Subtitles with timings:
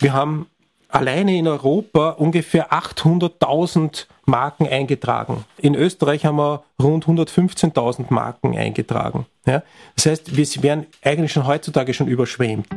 [0.00, 0.46] Wir haben
[0.88, 5.44] alleine in Europa ungefähr 800.000 Marken eingetragen.
[5.58, 9.26] In Österreich haben wir rund 115.000 Marken eingetragen.
[9.46, 9.62] Ja?
[9.96, 12.68] Das heißt, wir werden eigentlich schon heutzutage schon überschwemmt.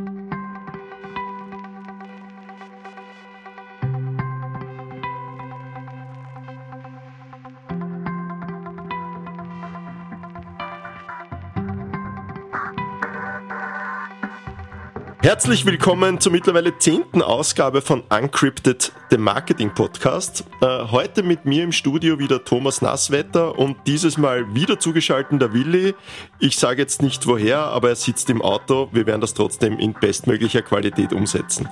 [15.32, 20.44] Herzlich willkommen zur mittlerweile zehnten Ausgabe von Uncrypted, dem Marketing-Podcast.
[20.60, 25.54] Äh, heute mit mir im Studio wieder Thomas Nasswetter und dieses Mal wieder zugeschaltet der
[25.54, 25.94] Willi.
[26.38, 28.90] Ich sage jetzt nicht woher, aber er sitzt im Auto.
[28.92, 31.66] Wir werden das trotzdem in bestmöglicher Qualität umsetzen.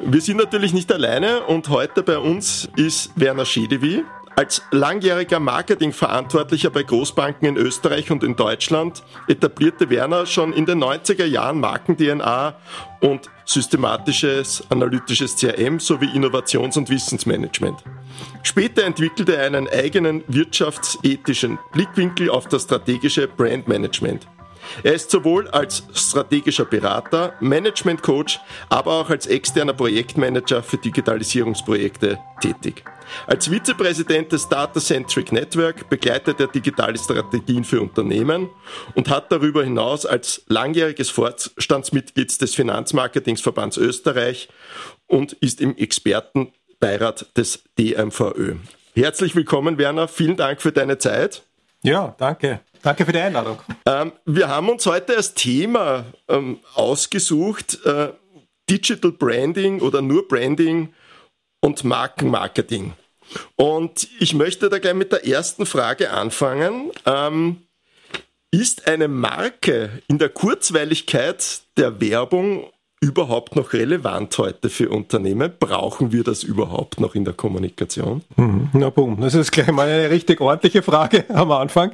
[0.00, 4.02] Wir sind natürlich nicht alleine und heute bei uns ist Werner Schedewi.
[4.40, 10.82] Als langjähriger Marketingverantwortlicher bei Großbanken in Österreich und in Deutschland etablierte Werner schon in den
[10.82, 12.54] 90er Jahren Marken-DNA
[13.02, 17.84] und systematisches analytisches CRM sowie Innovations- und Wissensmanagement.
[18.42, 24.26] Später entwickelte er einen eigenen wirtschaftsethischen Blickwinkel auf das strategische Brandmanagement.
[24.82, 32.18] Er ist sowohl als strategischer Berater, Management Coach, aber auch als externer Projektmanager für Digitalisierungsprojekte
[32.40, 32.84] tätig.
[33.26, 38.48] Als Vizepräsident des Data Centric Network begleitet er digitale Strategien für Unternehmen
[38.94, 44.48] und hat darüber hinaus als langjähriges Vorstandsmitglied des Finanzmarketingsverbands Österreich
[45.06, 48.56] und ist im Expertenbeirat des DMVÖ.
[48.94, 50.08] Herzlich willkommen, Werner.
[50.08, 51.42] Vielen Dank für deine Zeit.
[51.82, 52.60] Ja, danke.
[52.82, 53.58] Danke für die Einladung.
[53.86, 58.08] Ähm, wir haben uns heute als Thema ähm, ausgesucht, äh,
[58.68, 60.94] Digital Branding oder nur Branding
[61.60, 62.94] und Markenmarketing.
[63.56, 66.90] Und ich möchte da gleich mit der ersten Frage anfangen.
[67.06, 67.62] Ähm,
[68.50, 72.64] ist eine Marke in der Kurzweiligkeit der Werbung
[73.00, 75.52] überhaupt noch relevant heute für Unternehmen?
[75.58, 78.22] Brauchen wir das überhaupt noch in der Kommunikation?
[78.36, 78.68] Mhm.
[78.74, 81.92] Na boom, das ist gleich mal eine richtig ordentliche Frage am Anfang.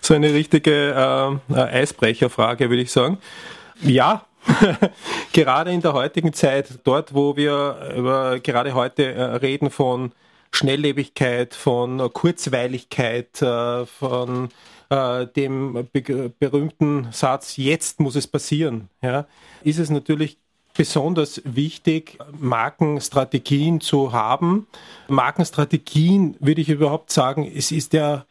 [0.00, 3.18] So eine richtige äh, Eisbrecherfrage, würde ich sagen.
[3.82, 4.24] Ja,
[5.32, 10.12] gerade in der heutigen Zeit, dort wo wir über, gerade heute äh, reden von
[10.52, 14.48] Schnelllebigkeit, von Kurzweiligkeit, äh, von
[14.90, 15.88] äh, dem
[16.38, 19.26] berühmten Satz, jetzt muss es passieren, ja,
[19.62, 20.38] ist es natürlich
[20.76, 24.68] besonders wichtig, Markenstrategien zu haben.
[25.08, 28.24] Markenstrategien würde ich überhaupt sagen, es ist ja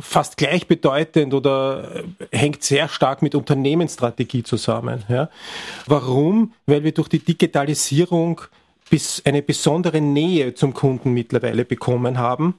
[0.00, 2.02] fast gleichbedeutend oder
[2.32, 5.04] hängt sehr stark mit Unternehmensstrategie zusammen.
[5.08, 5.30] Ja.
[5.86, 6.52] Warum?
[6.66, 8.40] Weil wir durch die Digitalisierung
[8.90, 12.58] bis eine besondere Nähe zum Kunden mittlerweile bekommen haben.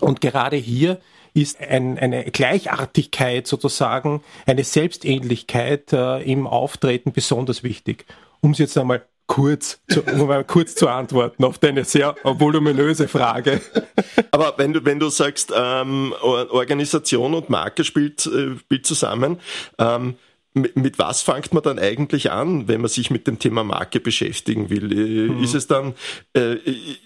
[0.00, 1.00] Und gerade hier
[1.34, 8.06] ist ein, eine Gleichartigkeit sozusagen, eine Selbstähnlichkeit äh, im Auftreten besonders wichtig.
[8.40, 13.08] Um es jetzt einmal kurz zu, um mal kurz zu antworten auf deine sehr voluminöse
[13.08, 13.60] Frage.
[14.30, 19.38] Aber wenn du, wenn du sagst, ähm, Organisation und Marke spielt, äh, spielt zusammen,
[19.78, 20.16] ähm,
[20.54, 24.68] mit, was fängt man dann eigentlich an, wenn man sich mit dem Thema Marke beschäftigen
[24.68, 25.30] will?
[25.30, 25.42] Mhm.
[25.42, 25.94] Ist es dann,
[26.36, 26.56] äh,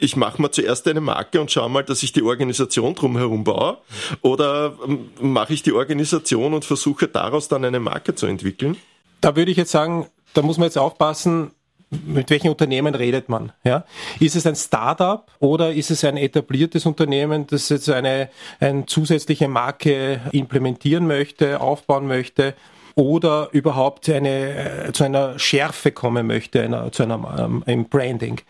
[0.01, 3.79] ich mache mal zuerst eine Marke und schaue mal, dass ich die Organisation drumherum baue?
[4.23, 8.77] Oder ähm, mache ich die Organisation und versuche daraus dann eine Marke zu entwickeln?
[9.21, 11.53] Da würde ich jetzt sagen, da muss man jetzt aufpassen,
[11.91, 13.53] mit welchen Unternehmen redet man?
[13.63, 13.84] Ja?
[14.19, 18.28] Ist es ein Startup oder ist es ein etabliertes Unternehmen, das jetzt eine,
[18.59, 22.55] eine zusätzliche Marke implementieren möchte, aufbauen möchte?
[22.97, 28.41] Oder überhaupt eine, äh, zu einer Schärfe kommen möchte, einer, zu einem ähm, Branding.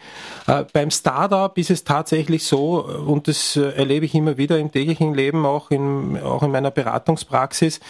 [0.46, 4.70] Äh, beim Startup ist es tatsächlich so, und das äh, erlebe ich immer wieder im
[4.70, 7.80] täglichen Leben, auch in, auch in meiner Beratungspraxis,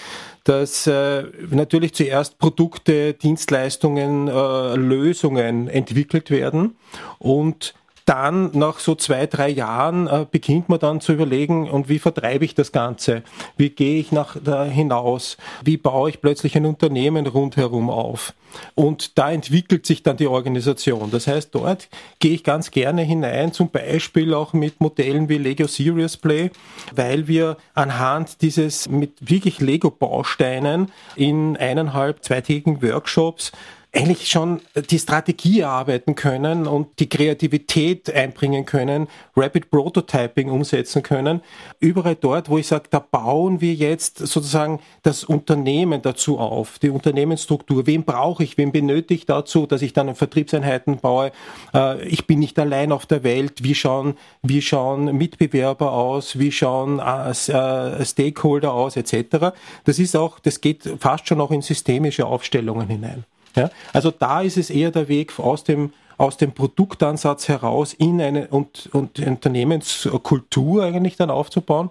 [0.45, 6.77] dass äh, natürlich zuerst Produkte, Dienstleistungen, äh, Lösungen entwickelt werden
[7.19, 7.75] und
[8.07, 12.45] dann nach so zwei, drei Jahren äh, beginnt man dann zu überlegen, und wie vertreibe
[12.45, 13.23] ich das Ganze?
[13.57, 15.37] Wie gehe ich nach da hinaus?
[15.65, 18.33] Wie baue ich plötzlich ein Unternehmen rundherum auf?
[18.75, 21.11] Und da entwickelt sich dann die Organisation.
[21.11, 21.89] Das heißt, dort
[22.21, 26.51] gehe ich ganz gerne hinein, zum Beispiel auch mit Modellen wie Lego Serious Play,
[26.95, 33.53] weil wir anhand dieses mit wirklich Lego-Bausteinen in eineinhalb, zweitägigen Workshops
[33.97, 34.61] eigentlich schon
[34.91, 41.41] die Strategie erarbeiten können und die Kreativität einbringen können, Rapid Prototyping umsetzen können.
[41.81, 46.91] Überall dort, wo ich sage, da bauen wir jetzt sozusagen das Unternehmen dazu auf, die
[46.91, 47.87] Unternehmensstruktur.
[47.87, 51.33] Wen brauche ich, wen benötige ich dazu, dass ich dann Vertriebseinheiten baue?
[51.73, 53.63] Äh, ich bin nicht allein auf der Welt.
[53.63, 56.39] Wie schauen, wie schauen Mitbewerber aus?
[56.39, 59.55] Wie schauen äh, äh, Stakeholder aus, etc.
[59.85, 63.25] Das ist auch, das geht fast schon auch in systemische Aufstellungen hinein.
[63.57, 63.71] Ja?
[63.93, 68.49] Also da ist es eher der Weg aus dem aus dem Produktansatz heraus in eine
[68.49, 71.91] und, und Unternehmenskultur eigentlich dann aufzubauen.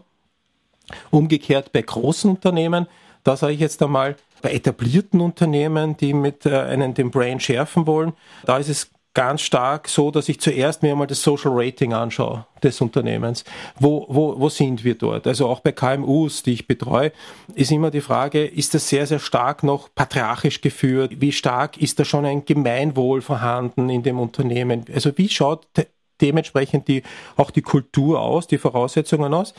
[1.12, 2.88] Umgekehrt bei großen Unternehmen,
[3.24, 7.88] da sage ich jetzt einmal, bei etablierten Unternehmen, die mit äh, einem den Brain schärfen
[7.88, 8.14] wollen,
[8.46, 12.46] da ist es ganz stark so, dass ich zuerst mir einmal das Social Rating anschaue
[12.62, 13.44] des Unternehmens.
[13.80, 15.26] Wo, wo, wo sind wir dort?
[15.26, 17.12] Also auch bei KMUs, die ich betreue,
[17.56, 21.14] ist immer die Frage, ist das sehr, sehr stark noch patriarchisch geführt?
[21.20, 24.86] Wie stark ist da schon ein Gemeinwohl vorhanden in dem Unternehmen?
[24.94, 25.66] Also wie schaut
[26.22, 27.02] dementsprechend die,
[27.38, 29.54] auch die Kultur aus, die Voraussetzungen aus?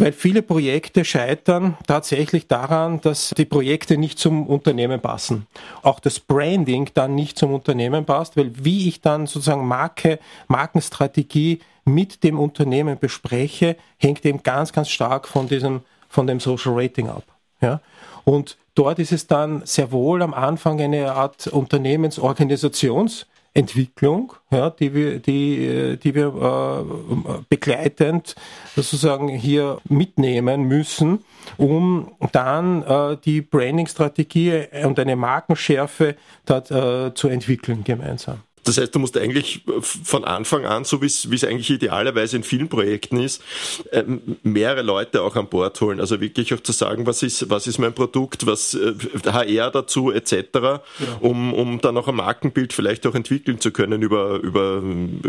[0.00, 5.46] Weil viele Projekte scheitern tatsächlich daran, dass die Projekte nicht zum Unternehmen passen.
[5.82, 10.18] Auch das Branding dann nicht zum Unternehmen passt, weil wie ich dann sozusagen Marke,
[10.48, 16.72] Markenstrategie mit dem Unternehmen bespreche, hängt eben ganz, ganz stark von diesem, von dem Social
[16.74, 17.24] Rating ab.
[17.60, 17.82] Ja?
[18.24, 24.94] Und dort ist es dann sehr wohl am Anfang eine Art Unternehmensorganisations- Entwicklung, ja, die
[24.94, 28.36] wir, die, die wir äh, begleitend
[28.76, 31.24] sozusagen hier mitnehmen müssen,
[31.56, 36.16] um dann äh, die Branding-Strategie und eine Markenschärfe
[36.46, 38.40] dort, äh, zu entwickeln gemeinsam.
[38.70, 42.68] Das heißt, du musst eigentlich von Anfang an, so wie es eigentlich idealerweise in vielen
[42.68, 43.42] Projekten ist,
[43.90, 45.98] ähm, mehrere Leute auch an Bord holen.
[45.98, 48.78] Also wirklich auch zu sagen, was ist, was ist mein Produkt, was
[49.26, 50.80] HR äh, dazu etc., ja.
[51.18, 54.80] um, um dann auch ein Markenbild vielleicht auch entwickeln zu können über, über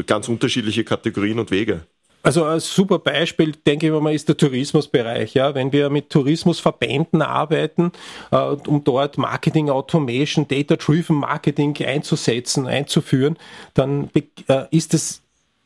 [0.05, 1.81] ganz unterschiedliche Kategorien und Wege.
[2.23, 5.33] Also ein super Beispiel, denke ich mal, ist der Tourismusbereich.
[5.33, 7.91] Ja, wenn wir mit Tourismusverbänden arbeiten,
[8.31, 13.37] äh, um dort Marketing Automation, Data-Driven Marketing einzusetzen, einzuführen,
[13.73, 14.09] dann
[14.47, 15.21] äh, ist es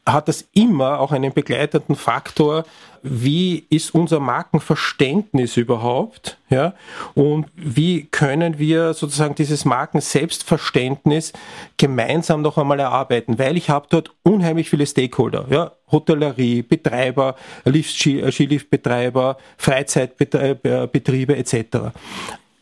[0.07, 2.65] hat das immer auch einen begleitenden Faktor,
[3.07, 6.73] wie ist unser Markenverständnis überhaupt, ja,
[7.13, 11.31] und wie können wir sozusagen dieses Markenselbstverständnis
[11.77, 17.35] gemeinsam noch einmal erarbeiten, weil ich habe dort unheimlich viele Stakeholder, ja, Hotellerie, Betreiber,
[17.65, 21.77] Skiliftbetreiber, Freizeitbetriebe etc.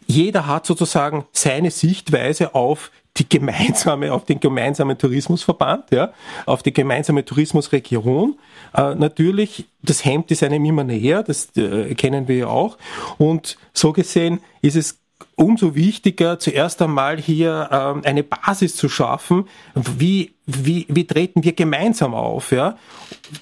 [0.06, 6.14] Jeder hat sozusagen seine Sichtweise auf die gemeinsame, auf den gemeinsamen Tourismusverband, ja,
[6.46, 8.40] auf die gemeinsame Tourismusregion.
[8.74, 12.78] Äh, natürlich, das Hemd ist einem immer näher, das äh, kennen wir ja auch.
[13.18, 15.00] Und so gesehen ist es
[15.36, 19.48] umso wichtiger, zuerst einmal hier ähm, eine Basis zu schaffen.
[19.76, 22.52] Wie, wie, wie treten wir gemeinsam auf?
[22.52, 22.78] Ja?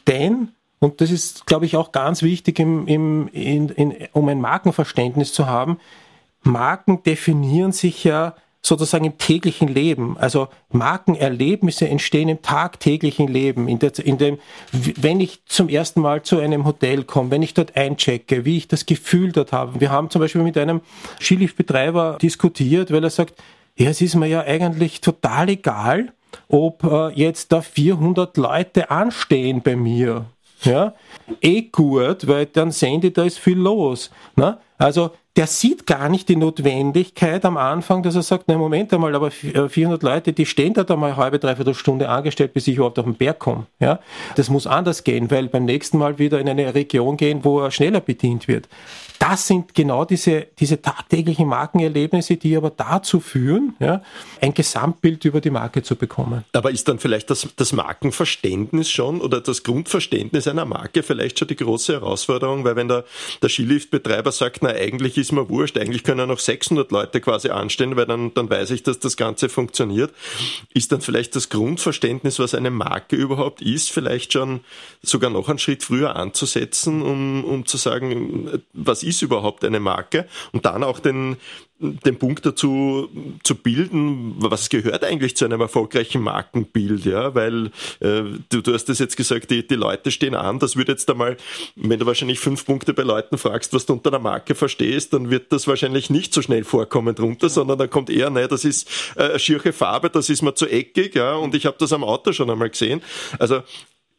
[0.07, 4.41] Denn und das ist, glaube ich, auch ganz wichtig, im, im, in, in, um ein
[4.41, 5.77] Markenverständnis zu haben.
[6.41, 10.17] Marken definieren sich ja sozusagen im täglichen Leben.
[10.17, 13.67] Also Markenerlebnisse entstehen im tagtäglichen Leben.
[13.67, 14.37] In, der, in dem,
[14.71, 18.67] wenn ich zum ersten Mal zu einem Hotel komme, wenn ich dort einchecke, wie ich
[18.67, 19.79] das Gefühl dort habe.
[19.79, 20.81] Wir haben zum Beispiel mit einem
[21.19, 23.41] Skiliftbetreiber diskutiert, weil er sagt,
[23.75, 26.13] ja, es ist mir ja eigentlich total egal,
[26.47, 30.25] ob äh, jetzt da 400 Leute anstehen bei mir.
[30.63, 30.93] Ja,
[31.41, 34.11] eh gut, weil dann sehen die, da ist viel los.
[34.35, 34.59] Ne?
[34.77, 39.15] Also der sieht gar nicht die Notwendigkeit am Anfang, dass er sagt, na Moment einmal,
[39.15, 42.75] aber 400 äh, Leute, die stehen da mal eine halbe, dreiviertel Stunde angestellt, bis ich
[42.75, 43.65] überhaupt auf den Berg komme.
[43.79, 43.99] Ja?
[44.35, 47.71] Das muss anders gehen, weil beim nächsten Mal wieder in eine Region gehen, wo er
[47.71, 48.67] schneller bedient wird.
[49.21, 54.01] Das sind genau diese, diese tagtäglichen Markenerlebnisse, die aber dazu führen, ja,
[54.41, 56.43] ein Gesamtbild über die Marke zu bekommen.
[56.53, 61.47] Aber ist dann vielleicht das, das Markenverständnis schon oder das Grundverständnis einer Marke vielleicht schon
[61.49, 62.63] die große Herausforderung?
[62.65, 63.05] Weil wenn der,
[63.43, 67.95] der Skiliftbetreiber sagt, na eigentlich ist mir wurscht, eigentlich können noch 600 Leute quasi anstehen,
[67.97, 70.11] weil dann, dann weiß ich, dass das Ganze funktioniert.
[70.73, 74.61] Ist dann vielleicht das Grundverständnis, was eine Marke überhaupt ist, vielleicht schon
[75.03, 79.79] sogar noch einen Schritt früher anzusetzen, um, um zu sagen, was ist ist überhaupt eine
[79.79, 80.27] Marke?
[80.51, 81.37] Und dann auch den,
[81.81, 83.09] den Punkt dazu
[83.43, 87.67] zu bilden, was gehört eigentlich zu einem erfolgreichen Markenbild, ja, weil
[87.99, 91.09] äh, du, du hast das jetzt gesagt, die, die Leute stehen an, das wird jetzt
[91.09, 91.37] einmal,
[91.75, 95.31] wenn du wahrscheinlich fünf Punkte bei Leuten fragst, was du unter einer Marke verstehst, dann
[95.31, 98.87] wird das wahrscheinlich nicht so schnell vorkommen drunter, sondern dann kommt eher, naja, das ist
[99.15, 102.31] äh, schiere Farbe, das ist mir zu eckig, ja, und ich habe das am Auto
[102.31, 103.01] schon einmal gesehen.
[103.39, 103.63] Also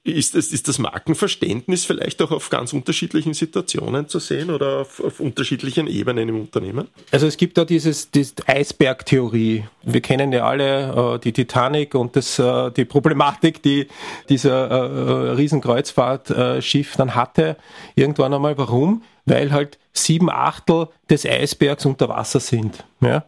[0.04, 4.98] ist, es, ist das Markenverständnis vielleicht auch auf ganz unterschiedlichen Situationen zu sehen oder auf,
[4.98, 6.88] auf unterschiedlichen Ebenen im Unternehmen?
[7.12, 9.64] Also es gibt da dieses, diese Eisbergtheorie.
[9.84, 13.86] Wir kennen ja alle äh, die Titanic und das, äh, die Problematik, die
[14.28, 17.56] dieser äh, äh Riesenkreuzfahrtschiff dann hatte,
[17.94, 18.58] irgendwann einmal.
[18.58, 19.02] Warum?
[19.24, 22.84] Weil halt sieben Achtel des Eisbergs unter Wasser sind.
[23.00, 23.24] Ja?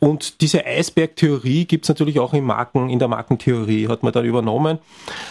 [0.00, 4.22] Und diese Eisbergtheorie gibt es natürlich auch in, Marken, in der Markentheorie, hat man da
[4.22, 4.78] übernommen.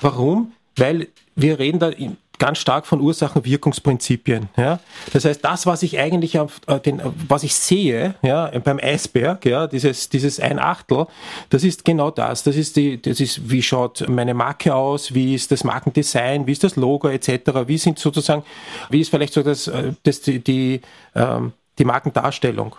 [0.01, 0.53] Warum?
[0.77, 1.91] Weil wir reden da
[2.39, 4.49] ganz stark von Ursachen-Wirkungsprinzipien.
[4.57, 4.79] Ja?
[5.11, 9.45] Das heißt, das, was ich eigentlich auf äh, den, was ich sehe, ja, beim Eisberg,
[9.45, 11.07] ja, dieses, dieses ein Achtel,
[11.49, 12.43] das ist genau das.
[12.43, 16.51] Das ist die, das ist, wie schaut meine Marke aus, wie ist das Markendesign, wie
[16.51, 18.43] ist das Logo etc., wie sind sozusagen,
[18.89, 20.81] wie ist vielleicht so das, äh, das die, die,
[21.15, 22.75] ähm, die Markendarstellung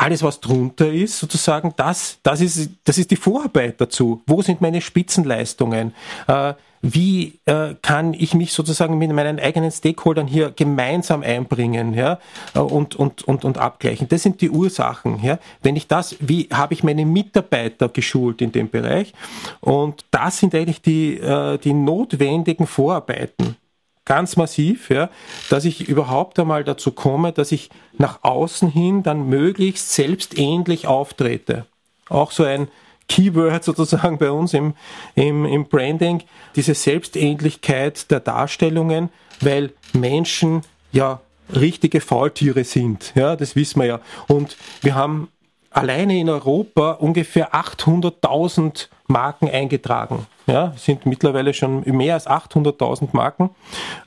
[0.00, 4.22] alles, was drunter ist, sozusagen, das, das, ist, das ist die Vorarbeit dazu.
[4.26, 5.92] Wo sind meine Spitzenleistungen?
[6.28, 12.18] Äh, wie äh, kann ich mich sozusagen mit meinen eigenen Stakeholdern hier gemeinsam einbringen ja,
[12.54, 14.08] äh, und, und, und, und abgleichen.
[14.08, 15.22] Das sind die Ursachen.
[15.22, 15.38] Ja.
[15.62, 19.12] Wenn ich das, wie habe ich meine Mitarbeiter geschult in dem Bereich?
[19.60, 23.56] Und das sind eigentlich die, äh, die notwendigen Vorarbeiten
[24.04, 25.10] ganz massiv, ja,
[25.50, 27.68] dass ich überhaupt einmal dazu komme, dass ich
[27.98, 31.66] nach außen hin dann möglichst selbstähnlich auftrete.
[32.08, 32.68] Auch so ein
[33.08, 34.74] Keyword sozusagen bei uns im,
[35.14, 36.22] im, im Branding,
[36.56, 39.08] diese Selbstähnlichkeit der Darstellungen,
[39.40, 40.62] weil Menschen
[40.92, 41.20] ja
[41.54, 43.12] richtige Faultiere sind.
[43.14, 44.00] Ja, das wissen wir ja.
[44.26, 45.28] Und wir haben
[45.78, 50.26] alleine in Europa ungefähr 800.000 Marken eingetragen.
[50.46, 53.50] Ja, sind mittlerweile schon mehr als 800.000 Marken.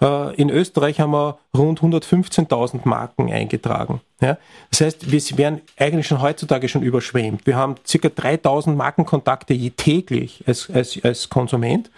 [0.01, 4.01] Äh, in Österreich haben wir rund 115.000 Marken eingetragen.
[4.21, 4.37] Ja,
[4.69, 7.45] das heißt, wir werden eigentlich schon heutzutage schon überschwemmt.
[7.45, 8.07] Wir haben ca.
[8.07, 11.91] 3.000 Markenkontakte je täglich als, als, als Konsument.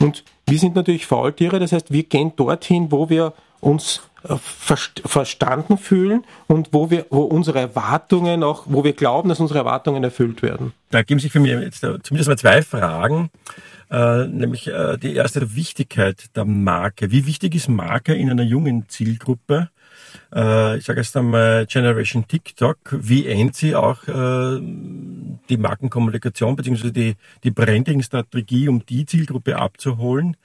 [0.00, 5.78] Und wir sind natürlich Faultiere, das heißt, wir gehen dorthin, wo wir uns äh, verstanden
[5.78, 10.42] fühlen und wo wir, wo unsere Erwartungen auch, wo wir glauben, dass unsere Erwartungen erfüllt
[10.42, 10.72] werden.
[10.90, 13.30] Da geben sich für mich jetzt zumindest mal zwei Fragen.
[13.90, 17.10] Äh, nämlich äh, die erste der Wichtigkeit der Marke.
[17.10, 19.70] Wie wichtig ist Marke in einer jungen Zielgruppe?
[20.32, 22.78] Äh, ich sage jetzt einmal Generation TikTok.
[22.92, 26.90] Wie ändert sie auch äh, die Markenkommunikation bzw.
[26.92, 30.36] die, die Branding-Strategie, um die Zielgruppe abzuholen?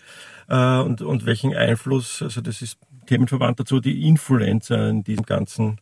[0.48, 5.80] Äh, und, und welchen Einfluss, also das ist themenverwandt dazu, die Influencer in diesem ganzen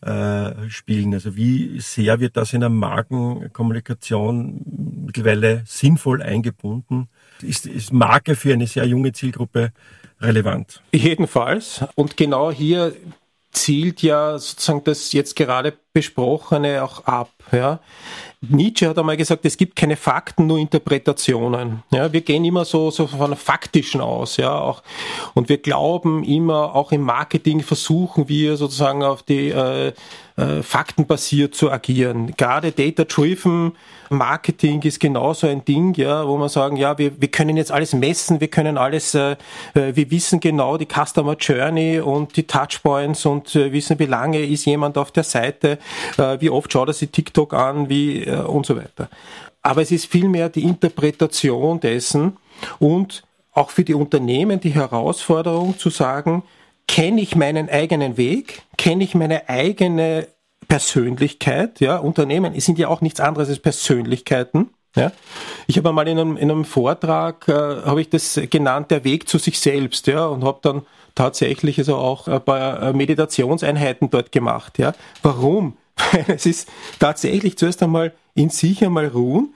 [0.00, 1.14] äh, spielen.
[1.14, 4.62] Also wie sehr wird das in der Markenkommunikation
[5.06, 7.08] mittlerweile sinnvoll eingebunden?
[7.42, 9.72] Ist, ist Marke für eine sehr junge Zielgruppe
[10.20, 10.82] relevant?
[10.92, 11.84] Jedenfalls.
[11.94, 12.94] Und genau hier
[13.52, 17.30] zielt ja sozusagen das jetzt gerade besprochene auch ab.
[17.52, 17.80] Ja.
[18.42, 21.84] Nietzsche hat einmal gesagt, es gibt keine Fakten, nur Interpretationen.
[21.90, 24.82] Ja, wir gehen immer so, so von faktischen aus, ja, auch,
[25.32, 29.94] und wir glauben immer, auch im Marketing versuchen wir sozusagen auf die äh,
[30.36, 32.34] äh, faktenbasiert zu agieren.
[32.36, 33.72] Gerade Data-Driven
[34.10, 37.94] Marketing ist genauso ein Ding, ja, wo man sagen, ja, wir, wir können jetzt alles
[37.94, 39.32] messen, wir können alles, äh,
[39.74, 44.44] äh, wir wissen genau die Customer Journey und die Touchpoints und äh, wissen, wie lange
[44.44, 45.78] ist jemand auf der Seite,
[46.16, 49.08] äh, wie oft schaut er sich TikTok an, wie äh, und so weiter.
[49.62, 52.36] Aber es ist vielmehr die Interpretation dessen
[52.78, 56.42] und auch für die Unternehmen die Herausforderung zu sagen,
[56.86, 60.28] kenne ich meinen eigenen Weg, kenne ich meine eigene
[60.68, 64.70] Persönlichkeit, ja, Unternehmen sind ja auch nichts anderes als Persönlichkeiten.
[64.96, 65.12] Ja.
[65.66, 69.28] Ich habe mal in einem, in einem Vortrag, äh, habe ich das genannt, der Weg
[69.28, 70.82] zu sich selbst, ja, und habe dann
[71.16, 74.92] tatsächlich also auch ein paar äh, Meditationseinheiten dort gemacht, ja.
[75.22, 75.76] Warum?
[76.12, 76.68] Weil es ist
[77.00, 79.54] tatsächlich zuerst einmal in sich einmal ruhen,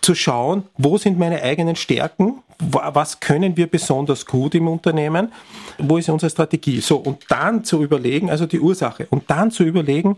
[0.00, 5.32] zu schauen, wo sind meine eigenen Stärken, was können wir besonders gut im Unternehmen,
[5.78, 6.80] wo ist unsere Strategie.
[6.80, 10.16] So, und dann zu überlegen, also die Ursache, und dann zu überlegen,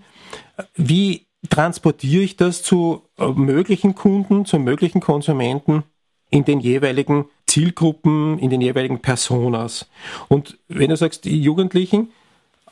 [0.75, 5.85] wie transportiere ich das zu äh, möglichen Kunden, zu möglichen Konsumenten
[6.30, 9.87] in den jeweiligen Zielgruppen, in den jeweiligen Personas.
[10.28, 12.11] Und wenn du sagst, die Jugendlichen,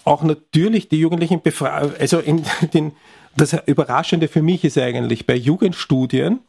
[0.04, 2.92] auch natürlich die Jugendlichen befragen, also in den,
[3.37, 6.40] das Überraschende für mich ist eigentlich bei Jugendstudien,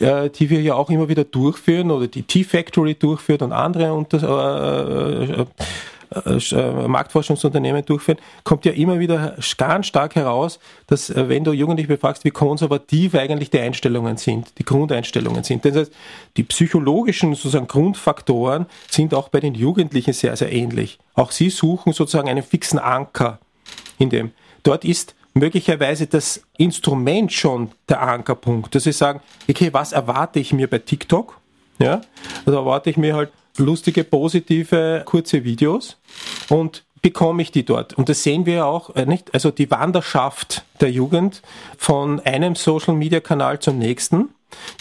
[0.00, 4.18] äh, die wir ja auch immer wieder durchführen oder die T-Factory durchführt und andere unter,
[4.18, 5.46] äh, äh, äh,
[6.88, 12.24] Marktforschungsunternehmen durchführen, kommt ja immer wieder ganz stark heraus, dass äh, wenn du Jugendliche befragst,
[12.24, 15.64] wie konservativ eigentlich die Einstellungen sind, die Grundeinstellungen sind.
[15.64, 15.92] Das heißt,
[16.36, 20.98] die psychologischen sozusagen Grundfaktoren sind auch bei den Jugendlichen sehr, sehr ähnlich.
[21.14, 23.38] Auch sie suchen sozusagen einen fixen Anker
[23.98, 24.32] in dem.
[24.62, 30.52] Dort ist möglicherweise das Instrument schon der Ankerpunkt, dass sie sagen, okay, was erwarte ich
[30.52, 31.38] mir bei TikTok?
[31.78, 32.00] Ja,
[32.44, 35.98] also erwarte ich mir halt lustige, positive, kurze Videos
[36.48, 37.94] und bekomme ich die dort.
[37.94, 39.34] Und das sehen wir auch, äh, nicht?
[39.34, 41.42] Also die Wanderschaft der Jugend
[41.76, 44.30] von einem Social Media Kanal zum nächsten,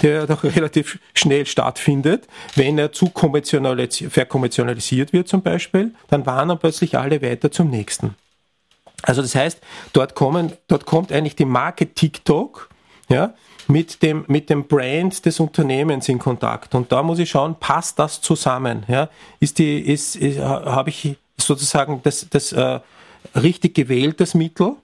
[0.02, 2.28] der doch relativ schnell stattfindet.
[2.56, 8.16] Wenn er zu verkommerzialisiert wird zum Beispiel, dann wandern plötzlich alle weiter zum nächsten.
[9.04, 9.62] Also das heißt,
[9.94, 12.70] dort kommen, dort kommt eigentlich die Marke TikTok,
[13.10, 13.36] ja,
[13.70, 16.76] mit dem, mit dem Brand des Unternehmens in Kontakt.
[16.76, 18.84] Und da muss ich schauen, passt das zusammen?
[18.88, 19.10] Ja?
[19.40, 22.80] Ist die, ist, ist habe ich sozusagen das, das äh,
[23.36, 24.76] richtig gewähltes Mittel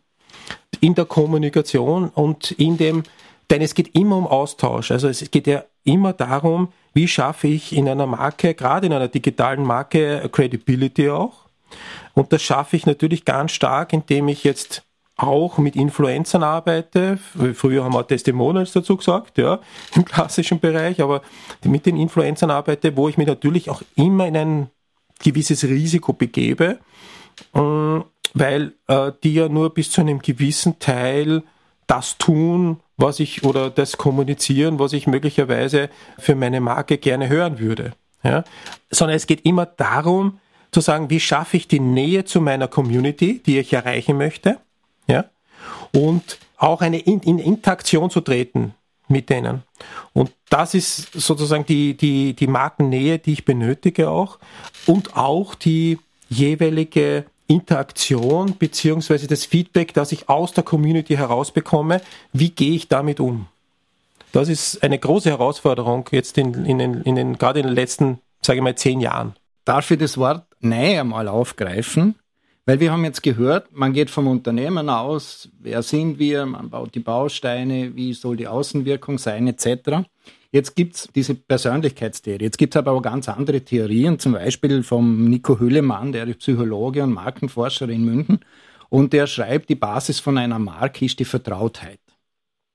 [0.80, 3.04] in der Kommunikation und in dem,
[3.50, 4.92] denn es geht immer um Austausch.
[4.92, 9.08] Also es geht ja immer darum, wie schaffe ich in einer Marke, gerade in einer
[9.08, 11.44] digitalen Marke, Credibility auch.
[12.14, 14.84] Und das schaffe ich natürlich ganz stark, indem ich jetzt
[15.16, 17.18] auch mit Influencern arbeite.
[17.54, 19.60] Früher haben wir Testimonials dazu gesagt, ja,
[19.96, 21.22] im klassischen Bereich, aber
[21.64, 24.70] mit den Influencern arbeite, wo ich mich natürlich auch immer in ein
[25.20, 26.80] gewisses Risiko begebe,
[27.54, 27.60] äh,
[28.34, 31.44] weil äh, die ja nur bis zu einem gewissen Teil
[31.88, 37.60] das tun, was ich oder das kommunizieren, was ich möglicherweise für meine Marke gerne hören
[37.60, 37.94] würde.
[38.24, 38.44] Ja?
[38.90, 40.40] Sondern es geht immer darum,
[40.72, 44.60] zu sagen, wie schaffe ich die Nähe zu meiner Community, die ich erreichen möchte,
[45.08, 45.26] ja,
[45.94, 48.74] und auch eine in, in Interaktion zu treten
[49.08, 49.64] mit denen.
[50.14, 54.40] Und das ist sozusagen die, die, die Markennähe, die ich benötige auch
[54.86, 62.50] und auch die jeweilige Interaktion beziehungsweise das Feedback, das ich aus der Community herausbekomme, wie
[62.50, 63.48] gehe ich damit um?
[64.32, 68.20] Das ist eine große Herausforderung jetzt in, in, in, in den, gerade in den letzten,
[68.42, 69.36] sage ich mal, zehn Jahren.
[69.66, 72.16] Darf ich das Wort näher mal aufgreifen?
[72.66, 76.96] Weil wir haben jetzt gehört, man geht vom Unternehmen aus, wer sind wir, man baut
[76.96, 80.08] die Bausteine, wie soll die Außenwirkung sein, etc.
[80.52, 82.46] Jetzt gibt's diese Persönlichkeitstheorie.
[82.46, 87.04] Jetzt gibt's aber auch ganz andere Theorien, zum Beispiel vom Nico Hüllemann, der ist Psychologe
[87.04, 88.40] und Markenforscher in München.
[88.88, 92.00] Und der schreibt, die Basis von einer Marke ist die Vertrautheit.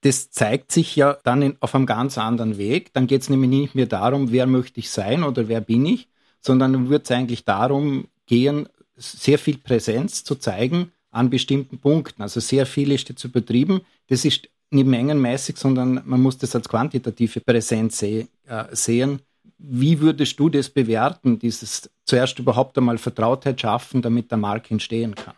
[0.03, 2.93] Das zeigt sich ja dann in, auf einem ganz anderen Weg.
[2.93, 6.09] Dann geht's nämlich nicht mehr darum, wer möchte ich sein oder wer bin ich,
[6.41, 8.69] sondern wird es eigentlich darum gehen,
[8.99, 12.23] sehr viel Präsenz zu zeigen an bestimmten Punkten.
[12.23, 13.81] Also sehr viel ist jetzt übertrieben.
[14.09, 19.21] Das ist nicht mengenmäßig, sondern man muss das als quantitative Präsenz seh, äh, sehen.
[19.59, 25.15] Wie würdest du das bewerten, dieses zuerst überhaupt einmal Vertrautheit schaffen, damit der Marke entstehen
[25.15, 25.35] kann?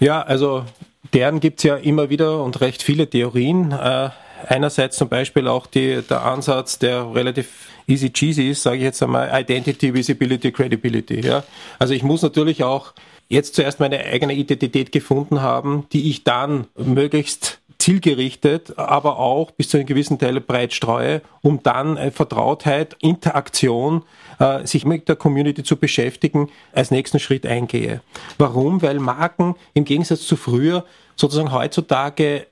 [0.00, 0.64] Ja, also
[1.12, 3.72] deren gibt es ja immer wieder und recht viele Theorien.
[3.72, 4.10] Äh,
[4.46, 9.02] einerseits zum Beispiel auch die, der Ansatz, der relativ easy cheesy ist, sage ich jetzt
[9.02, 11.20] einmal, Identity, Visibility, Credibility.
[11.26, 11.44] Ja?
[11.78, 12.92] Also ich muss natürlich auch
[13.28, 19.70] jetzt zuerst meine eigene Identität gefunden haben, die ich dann möglichst zielgerichtet, aber auch bis
[19.70, 24.02] zu einem gewissen Teil breit streue, um dann Vertrautheit, Interaktion,
[24.38, 28.02] äh, sich mit der Community zu beschäftigen, als nächsten Schritt eingehe.
[28.36, 28.82] Warum?
[28.82, 30.84] Weil Marken im Gegensatz zu früher
[31.16, 32.46] sozusagen heutzutage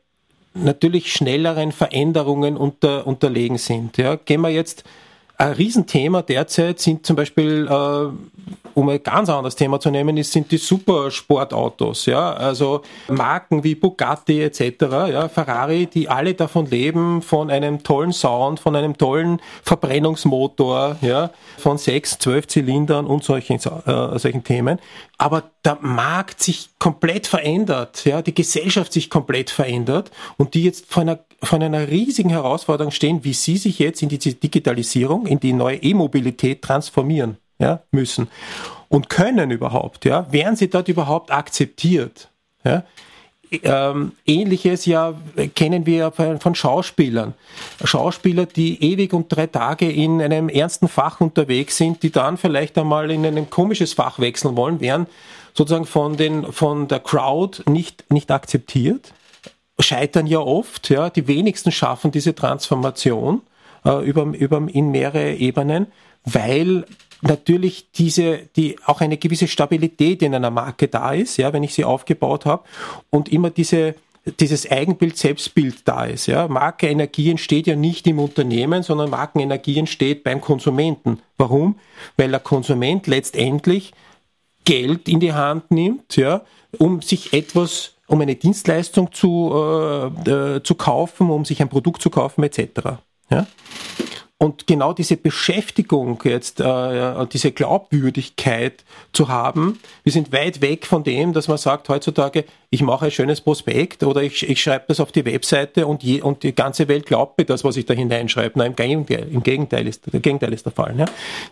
[0.55, 3.99] natürlich schnelleren Veränderungen unter, unterlegen sind.
[3.99, 4.85] Ja, gehen wir jetzt
[5.39, 8.09] ein Riesenthema derzeit sind zum Beispiel, äh,
[8.75, 12.07] um ein ganz anderes Thema zu nehmen, ist, sind die Supersportautos.
[12.07, 12.33] Ja?
[12.33, 15.29] Also Marken wie Bugatti etc., ja?
[15.29, 21.31] Ferrari, die alle davon leben, von einem tollen Sound, von einem tollen Verbrennungsmotor, ja?
[21.57, 24.81] von sechs, zwölf Zylindern und solchen, äh, solchen Themen.
[25.19, 28.23] Aber der Markt sich komplett verändert, ja?
[28.23, 33.23] die Gesellschaft sich komplett verändert und die jetzt von einer von einer riesigen Herausforderung stehen,
[33.25, 38.29] wie sie sich jetzt in die Digitalisierung, in die neue E-Mobilität transformieren ja, müssen
[38.89, 40.05] und können überhaupt.
[40.05, 42.31] Ja, werden sie dort überhaupt akzeptiert?
[42.65, 42.85] Ja?
[43.51, 45.15] Ähm, Ähnliches ja
[45.55, 47.35] kennen wir von Schauspielern.
[47.83, 52.77] Schauspieler, die ewig und drei Tage in einem ernsten Fach unterwegs sind, die dann vielleicht
[52.77, 55.07] einmal in ein komisches Fach wechseln wollen, werden
[55.55, 59.13] sozusagen von, den, von der Crowd nicht, nicht akzeptiert
[59.81, 60.91] scheitern ja oft.
[60.91, 63.43] Ja, die wenigsten schaffen diese Transformation
[63.85, 65.87] äh, über, über in mehrere Ebenen,
[66.25, 66.85] weil
[67.23, 71.75] natürlich diese, die auch eine gewisse Stabilität in einer Marke da ist, ja, wenn ich
[71.75, 72.65] sie aufgebaut habe
[73.11, 73.95] und immer diese
[74.41, 76.27] dieses Eigenbild, Selbstbild da ist.
[76.27, 76.49] Ja.
[76.49, 81.21] Markenenergie entsteht ja nicht im Unternehmen, sondern Markenenergie entsteht beim Konsumenten.
[81.39, 81.77] Warum?
[82.19, 83.93] Weil der Konsument letztendlich
[84.65, 86.43] Geld in die Hand nimmt, ja,
[86.79, 92.01] um sich etwas um eine Dienstleistung zu, äh, äh, zu kaufen, um sich ein Produkt
[92.01, 92.99] zu kaufen, etc.
[93.31, 93.47] Ja?
[94.41, 101.03] Und genau diese Beschäftigung jetzt, äh, diese Glaubwürdigkeit zu haben, wir sind weit weg von
[101.03, 105.01] dem, dass man sagt heutzutage, ich mache ein schönes Prospekt oder ich, ich schreibe das
[105.01, 107.95] auf die Webseite und, je, und die ganze Welt glaubt mir das, was ich da
[107.95, 108.57] hineinschreibe.
[108.61, 110.95] Nein, im Gegenteil, im Gegenteil ist, der Gegenteil ist der Fall.
[110.97, 111.07] Ja?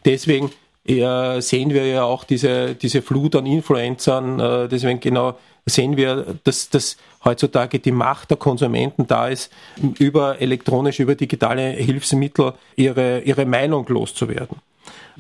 [0.05, 0.53] Deswegen
[0.87, 6.39] äh, sehen wir ja auch diese, diese Flut an Influencern, äh, deswegen genau sehen wir,
[6.45, 9.53] dass, dass heutzutage die Macht der Konsumenten da ist,
[9.99, 14.59] über elektronische, über digitale Hilfsmittel ihre, ihre Meinung loszuwerden.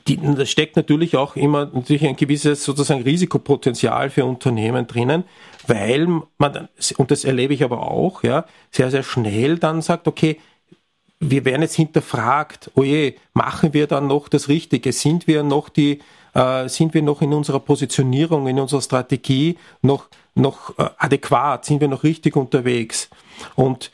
[0.07, 5.25] Die, da steckt natürlich auch immer natürlich ein gewisses sozusagen Risikopotenzial für Unternehmen drinnen,
[5.67, 6.07] weil
[6.39, 10.39] man, und das erlebe ich aber auch, ja, sehr, sehr schnell dann sagt, okay,
[11.21, 14.93] wir werden jetzt hinterfragt, oje, machen wir dann noch das Richtige?
[14.93, 16.01] Sind wir noch die,
[16.35, 21.65] äh, sind wir noch in unserer Positionierung, in unserer Strategie noch, noch äh, adäquat?
[21.65, 23.09] Sind wir noch richtig unterwegs?
[23.55, 23.91] Und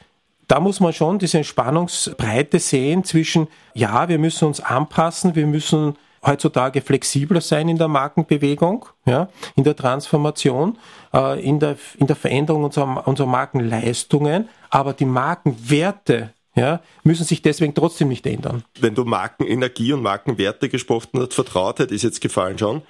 [0.48, 5.96] da muss man schon diese Spannungsbreite sehen zwischen, ja, wir müssen uns anpassen, wir müssen
[6.24, 10.78] heutzutage flexibler sein in der Markenbewegung, ja, in der Transformation,
[11.14, 17.42] äh, in, der, in der Veränderung unserer, unserer Markenleistungen, aber die Markenwerte ja, müssen sich
[17.42, 18.62] deswegen trotzdem nicht ändern.
[18.78, 22.82] Wenn du Markenenergie und Markenwerte gesprochen hast, Vertrautheit ist jetzt gefallen schon.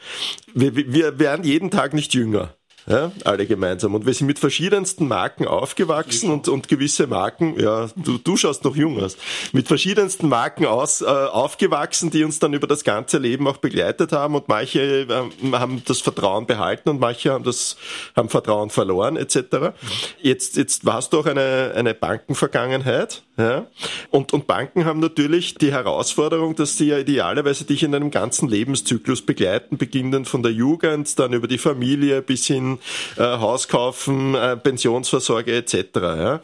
[0.55, 2.55] Wir, wir werden jeden Tag nicht jünger.
[2.87, 3.95] Ja, alle gemeinsam.
[3.95, 8.64] Und wir sind mit verschiedensten Marken aufgewachsen und, und gewisse Marken, ja, du, du schaust
[8.64, 9.16] noch jung aus,
[9.53, 14.11] mit verschiedensten Marken aus, äh, aufgewachsen, die uns dann über das ganze Leben auch begleitet
[14.11, 17.77] haben und manche äh, haben das Vertrauen behalten und manche haben das,
[18.16, 19.75] haben Vertrauen verloren, etc.
[20.21, 23.66] Jetzt, jetzt warst du auch eine, eine Bankenvergangenheit, ja,
[24.11, 28.49] und, und Banken haben natürlich die Herausforderung, dass sie ja idealerweise dich in einem ganzen
[28.49, 32.71] Lebenszyklus begleiten, beginnend von der Jugend, dann über die Familie bis hin
[33.16, 35.74] äh, Haus kaufen, äh, Pensionsvorsorge etc.
[35.94, 36.40] Ja.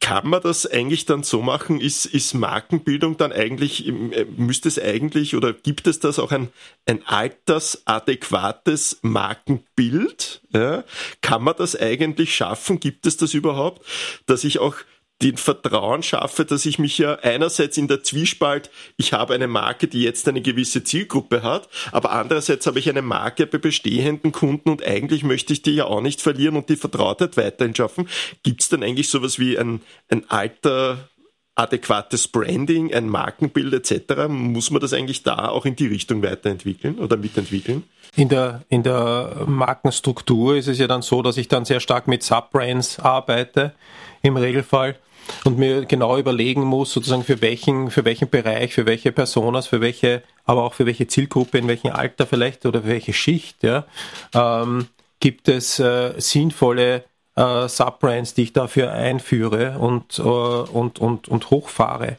[0.00, 1.80] Kann man das eigentlich dann so machen?
[1.80, 6.48] Ist, ist Markenbildung dann eigentlich, äh, müsste es eigentlich oder gibt es das auch ein,
[6.86, 10.42] ein altersadäquates Markenbild?
[10.52, 10.84] Ja?
[11.22, 12.80] Kann man das eigentlich schaffen?
[12.80, 13.84] Gibt es das überhaupt,
[14.26, 14.76] dass ich auch
[15.22, 19.86] den Vertrauen schaffe, dass ich mich ja einerseits in der Zwiespalt, ich habe eine Marke,
[19.88, 24.68] die jetzt eine gewisse Zielgruppe hat, aber andererseits habe ich eine Marke bei bestehenden Kunden
[24.70, 28.08] und eigentlich möchte ich die ja auch nicht verlieren und die Vertrautheit weiterhin schaffen.
[28.42, 31.08] Gibt es dann eigentlich sowas wie ein, ein alter
[31.56, 34.28] adäquates Branding, ein Markenbild etc.
[34.28, 37.84] Muss man das eigentlich da auch in die Richtung weiterentwickeln oder mitentwickeln?
[38.16, 42.08] In der, in der Markenstruktur ist es ja dann so, dass ich dann sehr stark
[42.08, 43.74] mit Subbrands arbeite
[44.22, 44.96] im Regelfall
[45.44, 49.80] und mir genau überlegen muss, sozusagen für welchen, für welchen Bereich, für welche Personas, für
[49.80, 53.86] welche, aber auch für welche Zielgruppe, in welchem Alter vielleicht oder für welche Schicht, ja,
[54.34, 54.88] ähm,
[55.20, 57.04] gibt es äh, sinnvolle
[57.36, 62.16] äh, Subbrands, die ich dafür einführe und, äh, und, und, und hochfahre.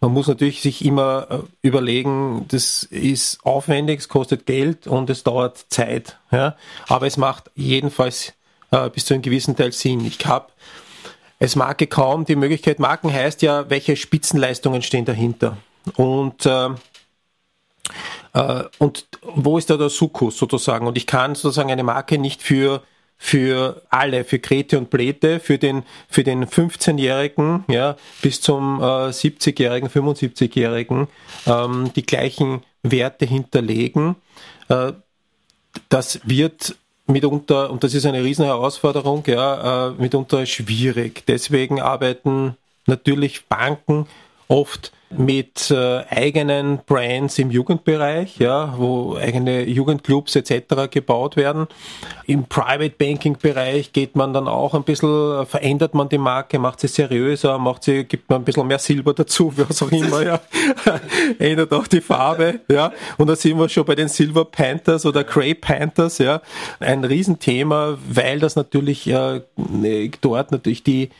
[0.00, 5.22] Man muss natürlich sich immer äh, überlegen, das ist aufwendig, es kostet Geld und es
[5.22, 6.18] dauert Zeit.
[6.32, 6.56] Ja?
[6.88, 8.32] Aber es macht jedenfalls
[8.72, 10.04] äh, bis zu einem gewissen Teil Sinn.
[10.04, 10.48] Ich habe
[11.38, 15.56] es Marke kaum die Möglichkeit, Marken heißt ja, welche Spitzenleistungen stehen dahinter.
[15.96, 16.70] Und, äh,
[18.32, 20.86] äh, und wo ist da der Sukkus sozusagen?
[20.86, 22.82] Und ich kann sozusagen eine Marke nicht für
[23.24, 29.10] für alle, für Krete und Blete, für den, für den 15-Jährigen ja, bis zum äh,
[29.10, 31.06] 70-Jährigen, 75-Jährigen
[31.46, 34.16] ähm, die gleichen Werte hinterlegen.
[34.68, 34.94] Äh,
[35.88, 36.74] das wird
[37.06, 41.22] mitunter, und das ist eine riesen Herausforderung, ja, äh, mitunter schwierig.
[41.28, 42.56] Deswegen arbeiten
[42.86, 44.08] natürlich Banken
[44.48, 50.90] oft mit äh, eigenen Brands im Jugendbereich, ja, wo eigene Jugendclubs etc.
[50.90, 51.66] gebaut werden.
[52.26, 56.80] Im Private Banking Bereich geht man dann auch ein bisschen, verändert man die Marke, macht
[56.80, 60.40] sie seriöser, macht sie, gibt man ein bisschen mehr Silber dazu, was auch immer, ja.
[61.38, 62.92] ändert auch die Farbe, ja.
[63.18, 66.40] Und da sind wir schon bei den Silver Panthers oder Grey Panthers, ja.
[66.80, 69.42] Ein Riesenthema, weil das natürlich äh,
[70.20, 71.10] dort natürlich die